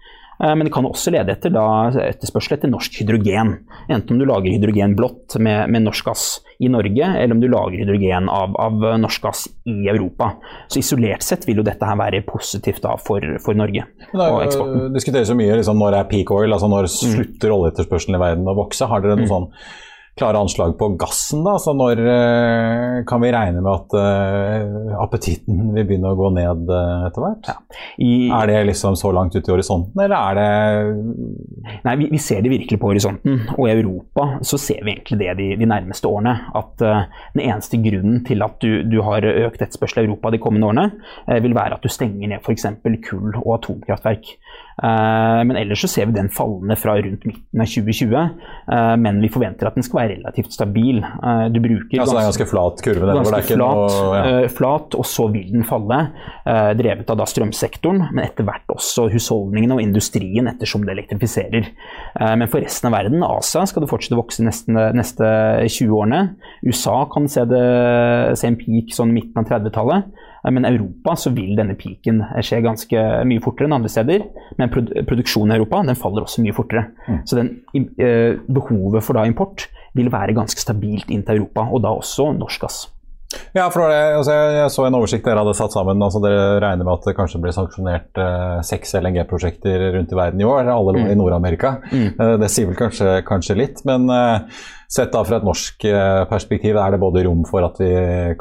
Eh, 0.44 0.56
men 0.56 0.66
det 0.66 0.74
kan 0.74 0.88
også 0.88 1.14
lede 1.14 1.36
etter 1.36 1.54
da, 1.54 1.66
etterspørsel 2.10 2.58
etter 2.58 2.72
norsk 2.72 3.02
hydrogen. 3.02 3.54
Enten 3.92 4.16
om 4.16 4.22
du 4.22 4.26
lager 4.30 4.50
hydrogen 4.54 4.96
blått 4.98 5.38
med, 5.38 5.70
med, 5.70 5.86
norsk 5.86 6.08
gass 6.08 6.26
i 6.62 6.70
Norge, 6.72 7.12
eller 7.18 7.36
om 7.36 7.44
du 7.44 7.48
lager 7.52 7.84
hydrogen 7.84 8.30
av, 8.32 8.56
av, 8.62 8.88
norsk 9.02 9.28
gass 9.28 9.46
i 9.70 9.78
Europa. 9.92 10.34
Så 10.72 10.82
isolert 10.82 11.26
sett 11.26 11.46
vil 11.50 11.62
jo 11.62 11.68
dette 11.68 11.88
her 11.88 12.00
være 12.00 12.24
positivt 12.28 12.82
da 12.86 12.96
for, 13.02 13.26
for 13.44 13.58
Norge 13.58 13.86
og 14.14 14.42
eksporten. 14.42 14.88
Det 14.88 14.98
diskuteres 14.98 15.32
jo 15.32 15.38
mye 15.38 15.62
liksom, 15.62 15.80
når 15.82 16.02
er 16.02 16.10
peak 16.10 16.34
oil, 16.34 16.52
altså 16.52 16.70
når 16.72 16.90
slutter 16.92 17.54
oljeetterspørselen 17.54 18.18
i 18.18 18.22
verden 18.22 18.50
å 18.50 18.58
vokse. 18.58 18.90
Har 18.90 19.04
dere 19.04 19.20
noe 19.20 19.28
mm. 19.28 19.32
sånn 19.32 19.50
klare 20.18 20.38
anslag 20.38 20.78
på 20.80 20.90
gassen? 21.00 21.44
da, 21.46 21.56
så 21.60 21.74
Når 21.78 22.02
uh, 22.04 23.04
kan 23.08 23.22
vi 23.24 23.32
regne 23.34 23.62
med 23.64 23.72
at 23.72 23.96
uh, 23.96 24.96
appetitten 25.02 25.72
vil 25.76 25.88
begynne 25.88 26.12
å 26.12 26.20
gå 26.20 26.32
ned 26.36 26.72
uh, 26.72 27.08
etter 27.08 27.26
hvert? 27.26 27.52
Ja. 27.52 27.58
er 28.42 28.52
det 28.52 28.60
liksom 28.72 28.98
så 29.00 29.14
langt 29.16 29.36
ut 29.36 29.48
i 29.48 29.54
horisonten, 29.54 29.96
eller 30.04 30.18
er 30.18 30.40
det 30.40 30.50
Nei, 31.86 31.96
vi, 32.00 32.10
vi, 32.12 32.20
ser 32.22 32.42
det 32.44 32.52
virkelig 32.52 32.80
på 32.82 32.92
horisonten. 32.92 33.40
Og 33.56 33.68
i 33.68 33.74
Europa 33.74 34.28
så 34.46 34.60
ser 34.62 34.84
vi 34.86 34.96
egentlig 34.96 35.20
det 35.22 35.36
de, 35.40 35.48
de 35.60 35.70
nærmeste 35.70 36.10
årene. 36.10 36.34
At 36.58 36.82
den 36.82 37.44
eneste 37.44 37.80
grunnen 37.82 38.22
til 38.28 38.44
at 38.46 38.58
du, 38.62 38.82
du 38.90 39.00
har 39.06 39.26
økt 39.26 39.62
etterspørsel 39.62 40.04
i 40.04 40.10
Europa 40.10 40.32
de 40.34 40.42
kommende 40.42 40.70
årene, 40.70 41.40
vil 41.44 41.56
være 41.58 41.78
at 41.78 41.86
du 41.86 41.92
stenger 41.92 42.32
ned 42.32 42.44
f.eks. 42.44 42.68
kull- 43.08 43.40
og 43.42 43.56
atomkraftverk. 43.60 44.36
Eh, 44.82 45.42
men 45.46 45.58
ellers 45.60 45.84
så 45.84 45.90
ser 45.92 46.08
vi 46.10 46.16
den 46.16 46.30
fallende 46.34 46.76
fra 46.80 46.96
rundt 46.98 47.26
midten 47.30 47.62
av 47.62 47.70
2020. 47.70 48.16
Eh, 48.18 48.94
men 49.02 49.22
vi 49.22 49.30
forventer 49.34 49.70
at 49.70 49.78
den 49.78 49.86
skal 49.86 50.02
være 50.02 50.16
relativt 50.16 50.56
stabil. 50.56 51.04
Eh, 51.04 51.44
du 51.54 51.60
bruker 51.62 52.02
altså 52.02 52.18
det 52.18 52.24
er 52.24 52.30
ganske 52.32 52.50
flat 52.50 52.84
kurve? 52.86 53.18
Ganske 53.20 53.42
flat, 53.52 53.62
noe, 53.62 54.18
ja. 54.18 54.50
flat, 54.52 54.98
og 54.98 55.08
så 55.08 55.28
vil 55.34 55.52
den 55.54 55.68
falle. 55.68 56.02
Drevet 56.78 57.10
av 57.12 57.20
da 57.20 57.26
strømsektoren, 57.28 58.08
men 58.12 58.24
etter 58.24 58.46
hvert 58.48 58.72
også 58.72 59.08
husholdningene 59.12 59.76
og 59.78 59.84
industrien 59.84 60.50
ettersom 60.50 60.86
det 60.88 60.96
elektrifiserer. 60.96 61.70
Men 62.40 62.50
for 62.52 62.64
resten 62.64 62.90
av 62.90 62.96
verden, 62.96 63.24
Asia, 63.26 63.64
skal 63.70 63.86
det 63.86 63.92
fortsette 63.92 64.18
å 64.18 64.22
vokse 64.22 64.42
de 64.42 64.48
neste, 64.48 64.88
neste 64.98 65.30
20 65.68 65.94
årene. 65.98 66.22
USA 66.66 66.98
kan 67.12 67.30
se, 67.32 67.46
det, 67.50 67.62
se 68.40 68.50
en 68.50 68.60
peak 68.60 68.96
sånn 68.96 69.14
midten 69.16 69.44
av 69.44 69.50
30-tallet. 69.52 70.10
Men 70.50 70.66
i 70.66 70.72
Europa 70.72 71.16
så 71.20 71.34
vil 71.36 71.54
denne 71.58 71.76
piken 71.78 72.24
skje 72.42 72.64
ganske 72.66 73.04
mye 73.30 73.44
fortere 73.44 73.70
enn 73.70 73.78
andre 73.78 73.92
steder. 73.94 74.24
Men 74.58 74.72
produksjonen 74.74 75.54
i 75.54 75.60
Europa 75.60 75.84
den 75.86 76.00
faller 76.00 76.26
også 76.26 76.46
mye 76.46 76.56
fortere. 76.58 76.88
Mm. 77.06 77.20
Så 77.30 77.38
den, 77.38 77.52
eh, 77.78 78.40
behovet 78.48 79.06
for 79.06 79.20
da 79.20 79.28
import 79.30 79.68
vil 79.98 80.10
være 80.10 80.34
ganske 80.38 80.62
stabilt 80.62 81.12
inn 81.12 81.24
til 81.28 81.42
Europa, 81.42 81.68
og 81.70 81.84
da 81.84 81.94
også 81.94 82.32
norsk 82.38 82.66
gass. 82.66 82.82
Ja, 83.56 83.70
for 83.72 83.88
det, 83.88 84.00
altså 84.18 84.34
jeg, 84.36 84.72
så 84.74 84.86
en 84.88 84.96
oversikt 84.98 85.26
dere 85.28 85.44
hadde 85.44 85.56
satt 85.56 85.76
sammen. 85.76 86.02
altså 86.04 86.22
Dere 86.24 86.60
regner 86.64 86.88
med 86.88 86.94
at 86.94 87.08
det 87.08 87.16
kanskje 87.16 87.40
blir 87.44 87.56
sanksjonert 87.56 88.20
eh, 88.20 88.58
seks 88.68 88.96
LNG-prosjekter 89.00 89.86
rundt 89.96 90.12
i 90.12 90.20
verden 90.20 90.44
i 90.44 90.48
år. 90.48 90.72
Alle 90.72 90.96
lå 90.96 91.04
mm. 91.04 91.12
i 91.14 91.18
Nord-Amerika. 91.20 91.78
Mm. 91.92 92.08
Eh, 92.12 92.34
det 92.42 92.52
sier 92.52 92.70
vel 92.70 92.80
kanskje, 92.80 93.22
kanskje 93.28 93.58
litt. 93.60 93.84
Men 93.88 94.08
eh, 94.12 94.64
sett 94.92 95.14
da 95.16 95.24
fra 95.28 95.40
et 95.40 95.48
norsk 95.48 95.88
eh, 95.88 96.24
perspektiv, 96.32 96.80
er 96.80 96.96
det 96.96 97.02
både 97.04 97.26
rom 97.28 97.46
for 97.48 97.68
at 97.68 97.80
vi 97.82 97.92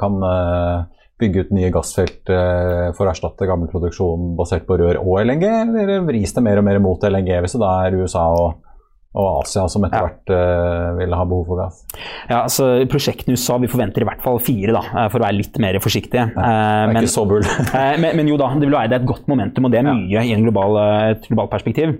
kan 0.00 0.18
eh, 0.26 0.99
bygge 1.20 1.44
ut 1.44 1.52
nye 1.54 1.70
gassfelt 1.74 2.32
eh, 2.32 2.88
for 2.96 3.06
å 3.06 3.12
erstatte 3.12 3.48
gammel 3.48 3.70
produksjon 3.72 4.34
basert 4.38 4.66
på 4.68 4.78
rør 4.80 5.00
og 5.02 5.20
LNG, 5.22 5.46
eller 5.66 5.94
vris 6.08 6.34
det 6.36 6.44
mer 6.44 6.60
og 6.60 6.66
mer 6.66 6.80
mot 6.82 7.06
LNG 7.06 7.36
hvis 7.44 7.56
det 7.56 7.62
da 7.62 7.76
er 7.84 7.98
USA 8.00 8.26
og 8.34 8.69
og 9.10 9.40
Asia 9.40 9.64
som 9.66 9.82
etter 9.86 10.04
hvert 10.04 10.30
uh, 10.30 10.92
vil 10.94 11.14
ha 11.18 11.24
behov 11.26 11.48
for 11.48 11.58
gass? 11.58 11.80
Ja, 12.28 12.44
altså 12.44 12.68
Prosjektene 12.90 13.34
i 13.34 13.38
USA 13.38 13.56
vi 13.58 13.70
forventer 13.70 14.04
i 14.04 14.06
hvert 14.06 14.22
fall 14.22 14.38
fire, 14.44 14.74
da, 14.76 14.82
eh, 14.86 15.08
for 15.10 15.18
å 15.18 15.24
være 15.24 15.38
litt 15.40 15.56
mer 15.62 15.78
forsiktige. 15.82 16.28
Ja, 16.30 16.34
det 16.36 16.44
er 16.46 16.84
uh, 16.86 16.92
men, 16.92 16.98
ikke 17.00 17.12
så 17.16 17.24
bull. 17.26 17.48
men, 18.04 18.20
men, 18.20 18.30
jo 18.30 18.38
da, 18.38 18.52
det 18.54 18.68
vil 18.68 18.76
være 18.76 18.92
det 18.92 19.00
et 19.00 19.08
godt 19.10 19.26
momentum, 19.30 19.66
og 19.66 19.74
det 19.74 19.80
er 19.80 19.88
mye 19.88 20.14
ja. 20.14 20.22
i 20.22 20.38
global, 20.44 20.78
et 21.10 21.26
globalt 21.26 21.50
perspektiv. 21.56 21.96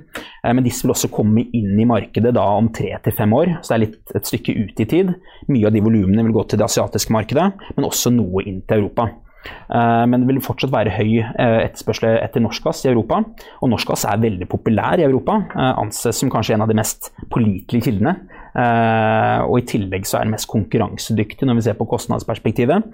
Men 0.47 0.65
disse 0.65 0.87
vil 0.87 0.95
også 0.95 1.11
komme 1.13 1.43
inn 1.57 1.75
i 1.83 1.89
markedet 1.89 2.33
da 2.37 2.45
om 2.61 2.71
tre 2.75 2.93
til 3.03 3.17
fem 3.17 3.35
år, 3.37 3.57
så 3.59 3.73
det 3.73 3.77
er 3.77 3.85
litt 3.89 4.15
et 4.21 4.31
stykke 4.31 4.55
ut 4.61 4.85
i 4.85 4.89
tid. 4.95 5.11
Mye 5.51 5.67
av 5.67 5.75
de 5.75 5.83
volumene 5.83 6.25
vil 6.29 6.37
gå 6.37 6.47
til 6.47 6.63
det 6.63 6.69
asiatiske 6.69 7.15
markedet, 7.17 7.51
men 7.75 7.89
også 7.91 8.15
noe 8.15 8.47
inn 8.47 8.63
til 8.63 8.85
Europa. 8.85 9.11
Eh, 9.47 10.05
men 10.11 10.23
det 10.23 10.29
vil 10.29 10.43
fortsatt 10.45 10.73
være 10.73 10.93
høy 10.95 11.21
eh, 11.21 11.59
etterspørsel 11.65 12.19
etter 12.21 12.43
norsk 12.45 12.67
gass 12.67 12.85
i 12.85 12.91
Europa. 12.93 13.23
Og 13.61 13.73
norsk 13.73 13.93
gass 13.93 14.07
er 14.09 14.23
veldig 14.23 14.49
populær 14.51 15.01
i 15.01 15.07
Europa. 15.07 15.41
Eh, 15.55 15.73
anses 15.85 16.21
som 16.21 16.33
kanskje 16.33 16.57
en 16.57 16.67
av 16.67 16.71
de 16.71 16.79
mest 16.79 17.13
pålitelige 17.33 17.91
kildene. 17.91 18.19
Og 18.51 19.61
i 19.61 19.63
tillegg 19.63 20.09
så 20.11 20.17
er 20.19 20.25
den 20.27 20.33
mest 20.35 20.49
konkurransedyktig 20.51 21.47
når 21.47 21.61
vi 21.61 21.63
ser 21.69 21.77
på 21.79 21.87
kostnadsperspektivet. 21.87 22.89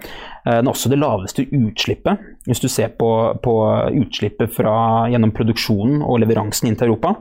Den 0.44 0.68
er 0.68 0.68
også 0.68 0.90
det 0.92 0.98
laveste 1.00 1.46
utslippet. 1.48 2.26
Hvis 2.44 2.60
du 2.60 2.66
ser 2.68 2.92
på, 3.00 3.08
på 3.40 3.54
utslippet 4.02 4.52
fra, 4.52 4.74
gjennom 5.08 5.32
produksjonen 5.32 6.04
og 6.04 6.20
leveransen 6.20 6.68
inn 6.68 6.76
til 6.76 6.90
Europa, 6.90 7.14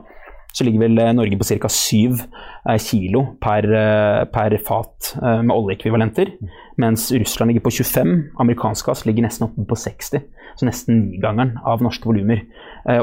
så 0.56 0.64
ligger 0.64 0.86
vel 0.86 1.00
eh, 1.02 1.12
Norge 1.12 1.36
på 1.36 1.44
ca. 1.44 1.68
7 1.68 2.16
eh, 2.16 2.78
kilo 2.80 3.22
per, 3.42 3.66
eh, 3.76 4.22
per 4.32 4.56
fat 4.64 5.12
med 5.20 5.52
oljeekvivalenter. 5.52 6.32
Mens 6.80 7.10
Russland 7.12 7.52
ligger 7.52 7.66
på 7.66 7.74
25. 7.78 8.16
Amerikansk 8.40 8.88
gass 8.88 9.04
ligger 9.08 9.26
nesten 9.26 9.48
oppe 9.48 9.66
på 9.68 9.76
60. 9.76 10.24
Så 10.56 10.68
nesten 10.68 11.06
nigangeren 11.10 11.58
av 11.64 11.84
norske 11.84 12.08
volumer. 12.08 12.42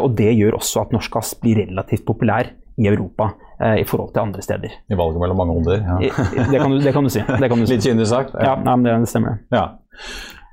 Og 0.02 0.14
det 0.18 0.32
gjør 0.34 0.58
også 0.58 0.84
at 0.86 0.94
norsk 0.94 1.14
gass 1.14 1.34
blir 1.42 1.60
relativt 1.62 2.06
populær 2.08 2.50
i 2.82 2.88
Europa 2.90 3.32
i 3.78 3.84
forhold 3.86 4.14
til 4.14 4.24
andre 4.24 4.42
steder. 4.46 4.78
I 4.90 4.98
valget 4.98 5.22
mellom 5.22 5.42
mange 5.42 5.58
onder? 5.58 5.82
Ja. 5.82 5.98
det, 6.00 6.62
kan 6.62 6.74
du, 6.74 6.80
det, 6.82 6.94
kan 6.94 7.06
du, 7.06 7.12
si. 7.14 7.22
Det 7.22 7.50
kan 7.50 7.62
du 7.62 7.66
si. 7.66 7.74
Litt 7.78 7.86
kynisk 7.86 8.10
sagt? 8.10 8.38
Ja, 8.38 8.56
ja 8.58 8.78
det, 8.86 8.96
det, 9.06 9.10
stemmer. 9.10 9.42
Ja. 9.54 9.68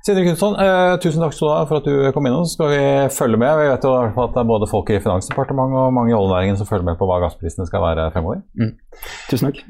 Sindre 0.01 0.23
Knutson, 0.25 0.55
eh, 0.57 0.95
tusen 0.97 1.21
takk 1.21 1.35
for 1.37 1.77
at 1.77 1.85
du 1.85 2.09
kom 2.15 2.25
innom. 2.25 2.47
Så 2.47 2.57
skal 2.57 2.71
vi 2.73 2.81
følge 3.13 3.37
med. 3.37 3.53
Vi 3.59 3.69
vet 3.69 3.85
jo 3.85 3.93
at 4.01 4.33
det 4.33 4.41
er 4.41 4.49
både 4.49 4.69
folk 4.69 4.89
i 4.89 4.97
Finansdepartementet 5.03 5.77
og 5.77 5.93
mange 5.93 6.09
i 6.13 6.17
oljenæringen 6.17 6.57
som 6.57 6.69
følger 6.69 6.87
med 6.89 6.97
på 6.97 7.05
hva 7.05 7.19
gassprisene 7.21 7.67
skal 7.69 7.85
være 7.85 8.09
fremover. 8.15 8.41
Mm. 8.57 8.73
Tusen 9.29 9.51
takk. 9.51 9.61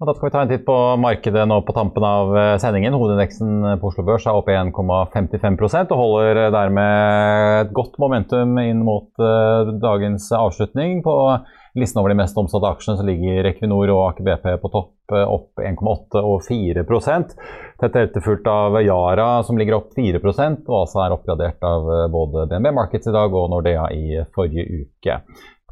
Og 0.00 0.08
da 0.08 0.14
skal 0.16 0.26
vi 0.26 0.32
ta 0.34 0.40
en 0.42 0.50
titt 0.50 0.64
på 0.66 0.76
markedet 0.98 1.44
nå 1.46 1.60
på 1.64 1.74
tampen 1.76 2.06
av 2.08 2.32
eh, 2.40 2.54
sendingen. 2.62 2.96
Hovedindeksen 2.96 3.78
på 3.82 3.90
Oslo 3.90 4.06
Børs 4.08 4.24
er 4.24 4.38
oppe 4.38 4.56
1,55% 4.56 5.92
og 5.92 6.00
holder 6.00 6.48
dermed 6.54 7.60
et 7.66 7.76
godt 7.76 8.00
momentum 8.02 8.56
inn 8.64 8.80
mot 8.84 9.12
uh, 9.20 9.70
dagens 9.84 10.32
avslutning. 10.34 11.02
På 11.04 11.36
listen 11.74 12.00
over 12.00 12.12
de 12.12 12.18
mest 12.18 12.38
omsatte 12.38 12.70
aksjene 12.70 12.98
så 13.00 13.06
ligger 13.06 13.48
Equinor 13.50 13.90
og 13.94 14.02
Aker 14.08 14.26
BP 14.28 14.46
på 14.62 14.70
topp, 14.72 15.14
opp 15.14 15.62
1,8 15.62 16.22
og 16.22 16.44
4 16.46 16.84
Tett 17.80 17.96
etterfulgt 17.98 18.46
av 18.46 18.78
Yara, 18.82 19.42
som 19.42 19.58
ligger 19.58 19.80
opp 19.80 19.90
4% 19.96 20.68
og 20.70 20.76
altså 20.84 21.02
er 21.02 21.16
oppgradert 21.16 21.66
av 21.66 21.90
eh, 21.90 22.06
både 22.12 22.46
DNB 22.52 22.70
Markets 22.76 23.10
i 23.10 23.14
dag 23.14 23.34
og 23.34 23.50
Nordea 23.50 23.88
i 23.92 24.22
forrige 24.36 24.84
uke. 24.84 25.18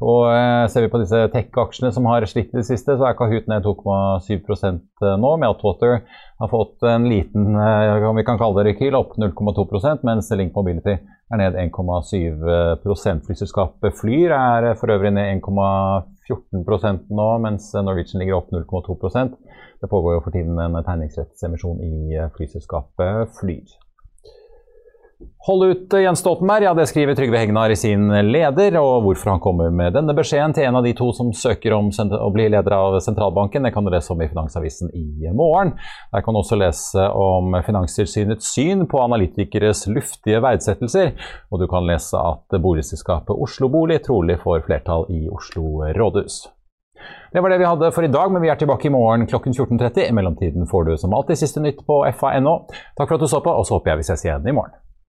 Og 0.03 0.25
eh, 0.33 0.65
Ser 0.71 0.85
vi 0.85 0.91
på 0.91 0.99
disse 1.01 1.19
tech-aksjene 1.33 1.93
som 1.95 2.07
har 2.09 2.25
slitt 2.27 2.51
i 2.51 2.59
det 2.59 2.67
siste, 2.67 2.97
så 2.97 3.07
er 3.07 3.17
Kahoot 3.17 3.47
ned 3.51 3.65
2,7% 3.65 4.81
eh, 5.05 5.15
nå. 5.21 5.33
Meltwater 5.41 6.01
har 6.41 6.51
fått 6.51 6.83
en 6.89 7.07
liten 7.09 7.55
eh, 7.55 8.07
om 8.09 8.19
vi 8.19 8.25
kan 8.27 8.39
kalle 8.41 8.59
det 8.59 8.73
rekyl, 8.73 8.97
opp 8.99 9.15
0,2% 9.21 10.03
mens 10.07 10.31
Link 10.35 10.55
Mobility 10.57 10.97
er 11.33 11.39
ned 11.41 11.57
1,7 11.57 13.23
Flyselskapet 13.25 13.95
Flyr 13.97 14.33
er 14.37 14.73
for 14.77 14.93
øvrig 14.93 15.13
ned 15.15 15.41
1,14% 15.41 17.09
nå, 17.09 17.29
mens 17.45 17.71
Norwegian 17.73 18.21
ligger 18.21 18.37
opp 18.37 18.53
0,2% 18.53 19.33
Det 19.81 19.89
pågår 19.89 20.17
jo 20.17 20.23
for 20.23 20.35
tiden 20.35 20.59
en 20.61 20.77
tegningsrettsemisjon 20.85 21.81
i 21.83 22.19
flyselskapet 22.37 23.33
Flyr. 23.39 23.73
Hold 25.47 25.63
ut 25.65 25.93
Jens 25.99 26.21
Stoltenberg, 26.23 26.63
ja 26.63 26.71
det 26.77 26.85
skriver 26.87 27.17
Trygve 27.17 27.41
Hegnar 27.41 27.73
i 27.73 27.75
sin 27.75 28.07
leder. 28.31 28.77
Og 28.79 29.03
hvorfor 29.05 29.33
han 29.33 29.41
kommer 29.43 29.73
med 29.75 29.95
denne 29.97 30.15
beskjeden 30.15 30.55
til 30.55 30.67
en 30.67 30.79
av 30.79 30.85
de 30.87 30.93
to 30.95 31.09
som 31.15 31.33
søker 31.35 31.75
om 31.75 31.91
å 31.91 32.29
bli 32.35 32.47
leder 32.53 32.75
av 32.77 32.97
sentralbanken, 33.03 33.67
det 33.67 33.73
kan 33.75 33.83
du 33.83 33.91
lese 33.91 34.13
om 34.13 34.23
i 34.23 34.29
Finansavisen 34.31 34.93
i 34.95 35.27
morgen. 35.35 35.75
Der 36.15 36.23
kan 36.23 36.35
du 36.35 36.41
også 36.41 36.59
lese 36.61 37.09
om 37.11 37.57
Finanstilsynets 37.65 38.53
syn 38.55 38.87
på 38.87 39.03
analytikeres 39.03 39.85
luftige 39.91 40.41
verdsettelser. 40.43 41.13
Og 41.51 41.59
du 41.59 41.67
kan 41.71 41.87
lese 41.87 42.19
at 42.19 42.59
boligselskapet 42.63 43.35
Oslo 43.35 43.71
Bolig 43.73 44.01
trolig 44.07 44.39
får 44.43 44.67
flertall 44.67 45.09
i 45.11 45.25
Oslo 45.31 45.83
rådhus. 45.95 46.45
Det 47.33 47.41
var 47.41 47.49
det 47.49 47.57
vi 47.57 47.65
hadde 47.65 47.91
for 47.91 48.05
i 48.05 48.11
dag, 48.11 48.31
men 48.31 48.41
vi 48.43 48.49
er 48.53 48.59
tilbake 48.59 48.87
i 48.87 48.93
morgen 48.93 49.25
klokken 49.27 49.53
14.30. 49.53 50.07
I 50.07 50.13
mellomtiden 50.13 50.67
får 50.69 50.85
du 50.85 50.97
som 50.97 51.13
alltid 51.17 51.41
siste 51.41 51.63
nytt 51.63 51.81
på 51.87 52.03
fa.no. 52.19 52.55
Takk 52.97 53.07
for 53.07 53.17
at 53.17 53.25
du 53.25 53.27
så 53.27 53.41
på, 53.43 53.51
og 53.51 53.65
så 53.67 53.79
håper 53.79 53.93
jeg 53.93 54.03
vi 54.03 54.09
ses 54.11 54.25
igjen 54.27 54.47
i 54.47 54.55
morgen. 54.55 54.82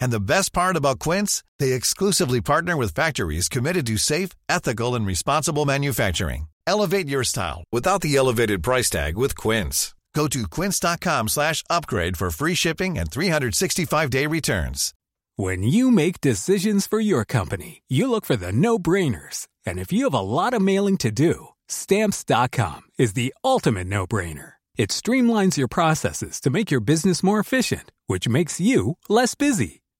And 0.00 0.12
the 0.12 0.20
best 0.34 0.52
part 0.52 0.76
about 0.76 0.98
Quince, 0.98 1.44
they 1.58 1.72
exclusively 1.72 2.40
partner 2.40 2.76
with 2.76 2.94
factories 2.94 3.48
committed 3.48 3.86
to 3.86 3.96
safe, 3.96 4.30
ethical, 4.48 4.94
and 4.94 5.06
responsible 5.06 5.64
manufacturing. 5.66 6.48
Elevate 6.66 7.08
your 7.08 7.24
style 7.24 7.64
without 7.72 8.02
the 8.02 8.16
elevated 8.16 8.62
price 8.62 8.90
tag 8.90 9.16
with 9.16 9.36
Quince. 9.36 9.94
Go 10.14 10.26
to 10.28 10.48
quince.com 10.48 11.28
slash 11.28 11.62
upgrade 11.70 12.16
for 12.16 12.30
free 12.30 12.54
shipping 12.54 12.98
and 12.98 13.10
365-day 13.10 14.26
returns. 14.26 14.92
When 15.36 15.62
you 15.62 15.92
make 15.92 16.20
decisions 16.20 16.86
for 16.88 16.98
your 16.98 17.24
company, 17.24 17.82
you 17.88 18.10
look 18.10 18.24
for 18.26 18.34
the 18.36 18.50
no-brainers. 18.50 19.46
And 19.64 19.78
if 19.78 19.92
you 19.92 20.04
have 20.04 20.14
a 20.14 20.20
lot 20.20 20.54
of 20.54 20.62
mailing 20.62 20.96
to 20.98 21.12
do, 21.12 21.48
stamps.com 21.68 22.80
is 22.98 23.12
the 23.12 23.32
ultimate 23.44 23.86
no-brainer. 23.86 24.54
It 24.76 24.90
streamlines 24.90 25.56
your 25.56 25.68
processes 25.68 26.40
to 26.40 26.50
make 26.50 26.70
your 26.70 26.80
business 26.80 27.22
more 27.22 27.38
efficient, 27.38 27.92
which 28.06 28.28
makes 28.28 28.60
you 28.60 28.96
less 29.08 29.34
busy. 29.34 29.82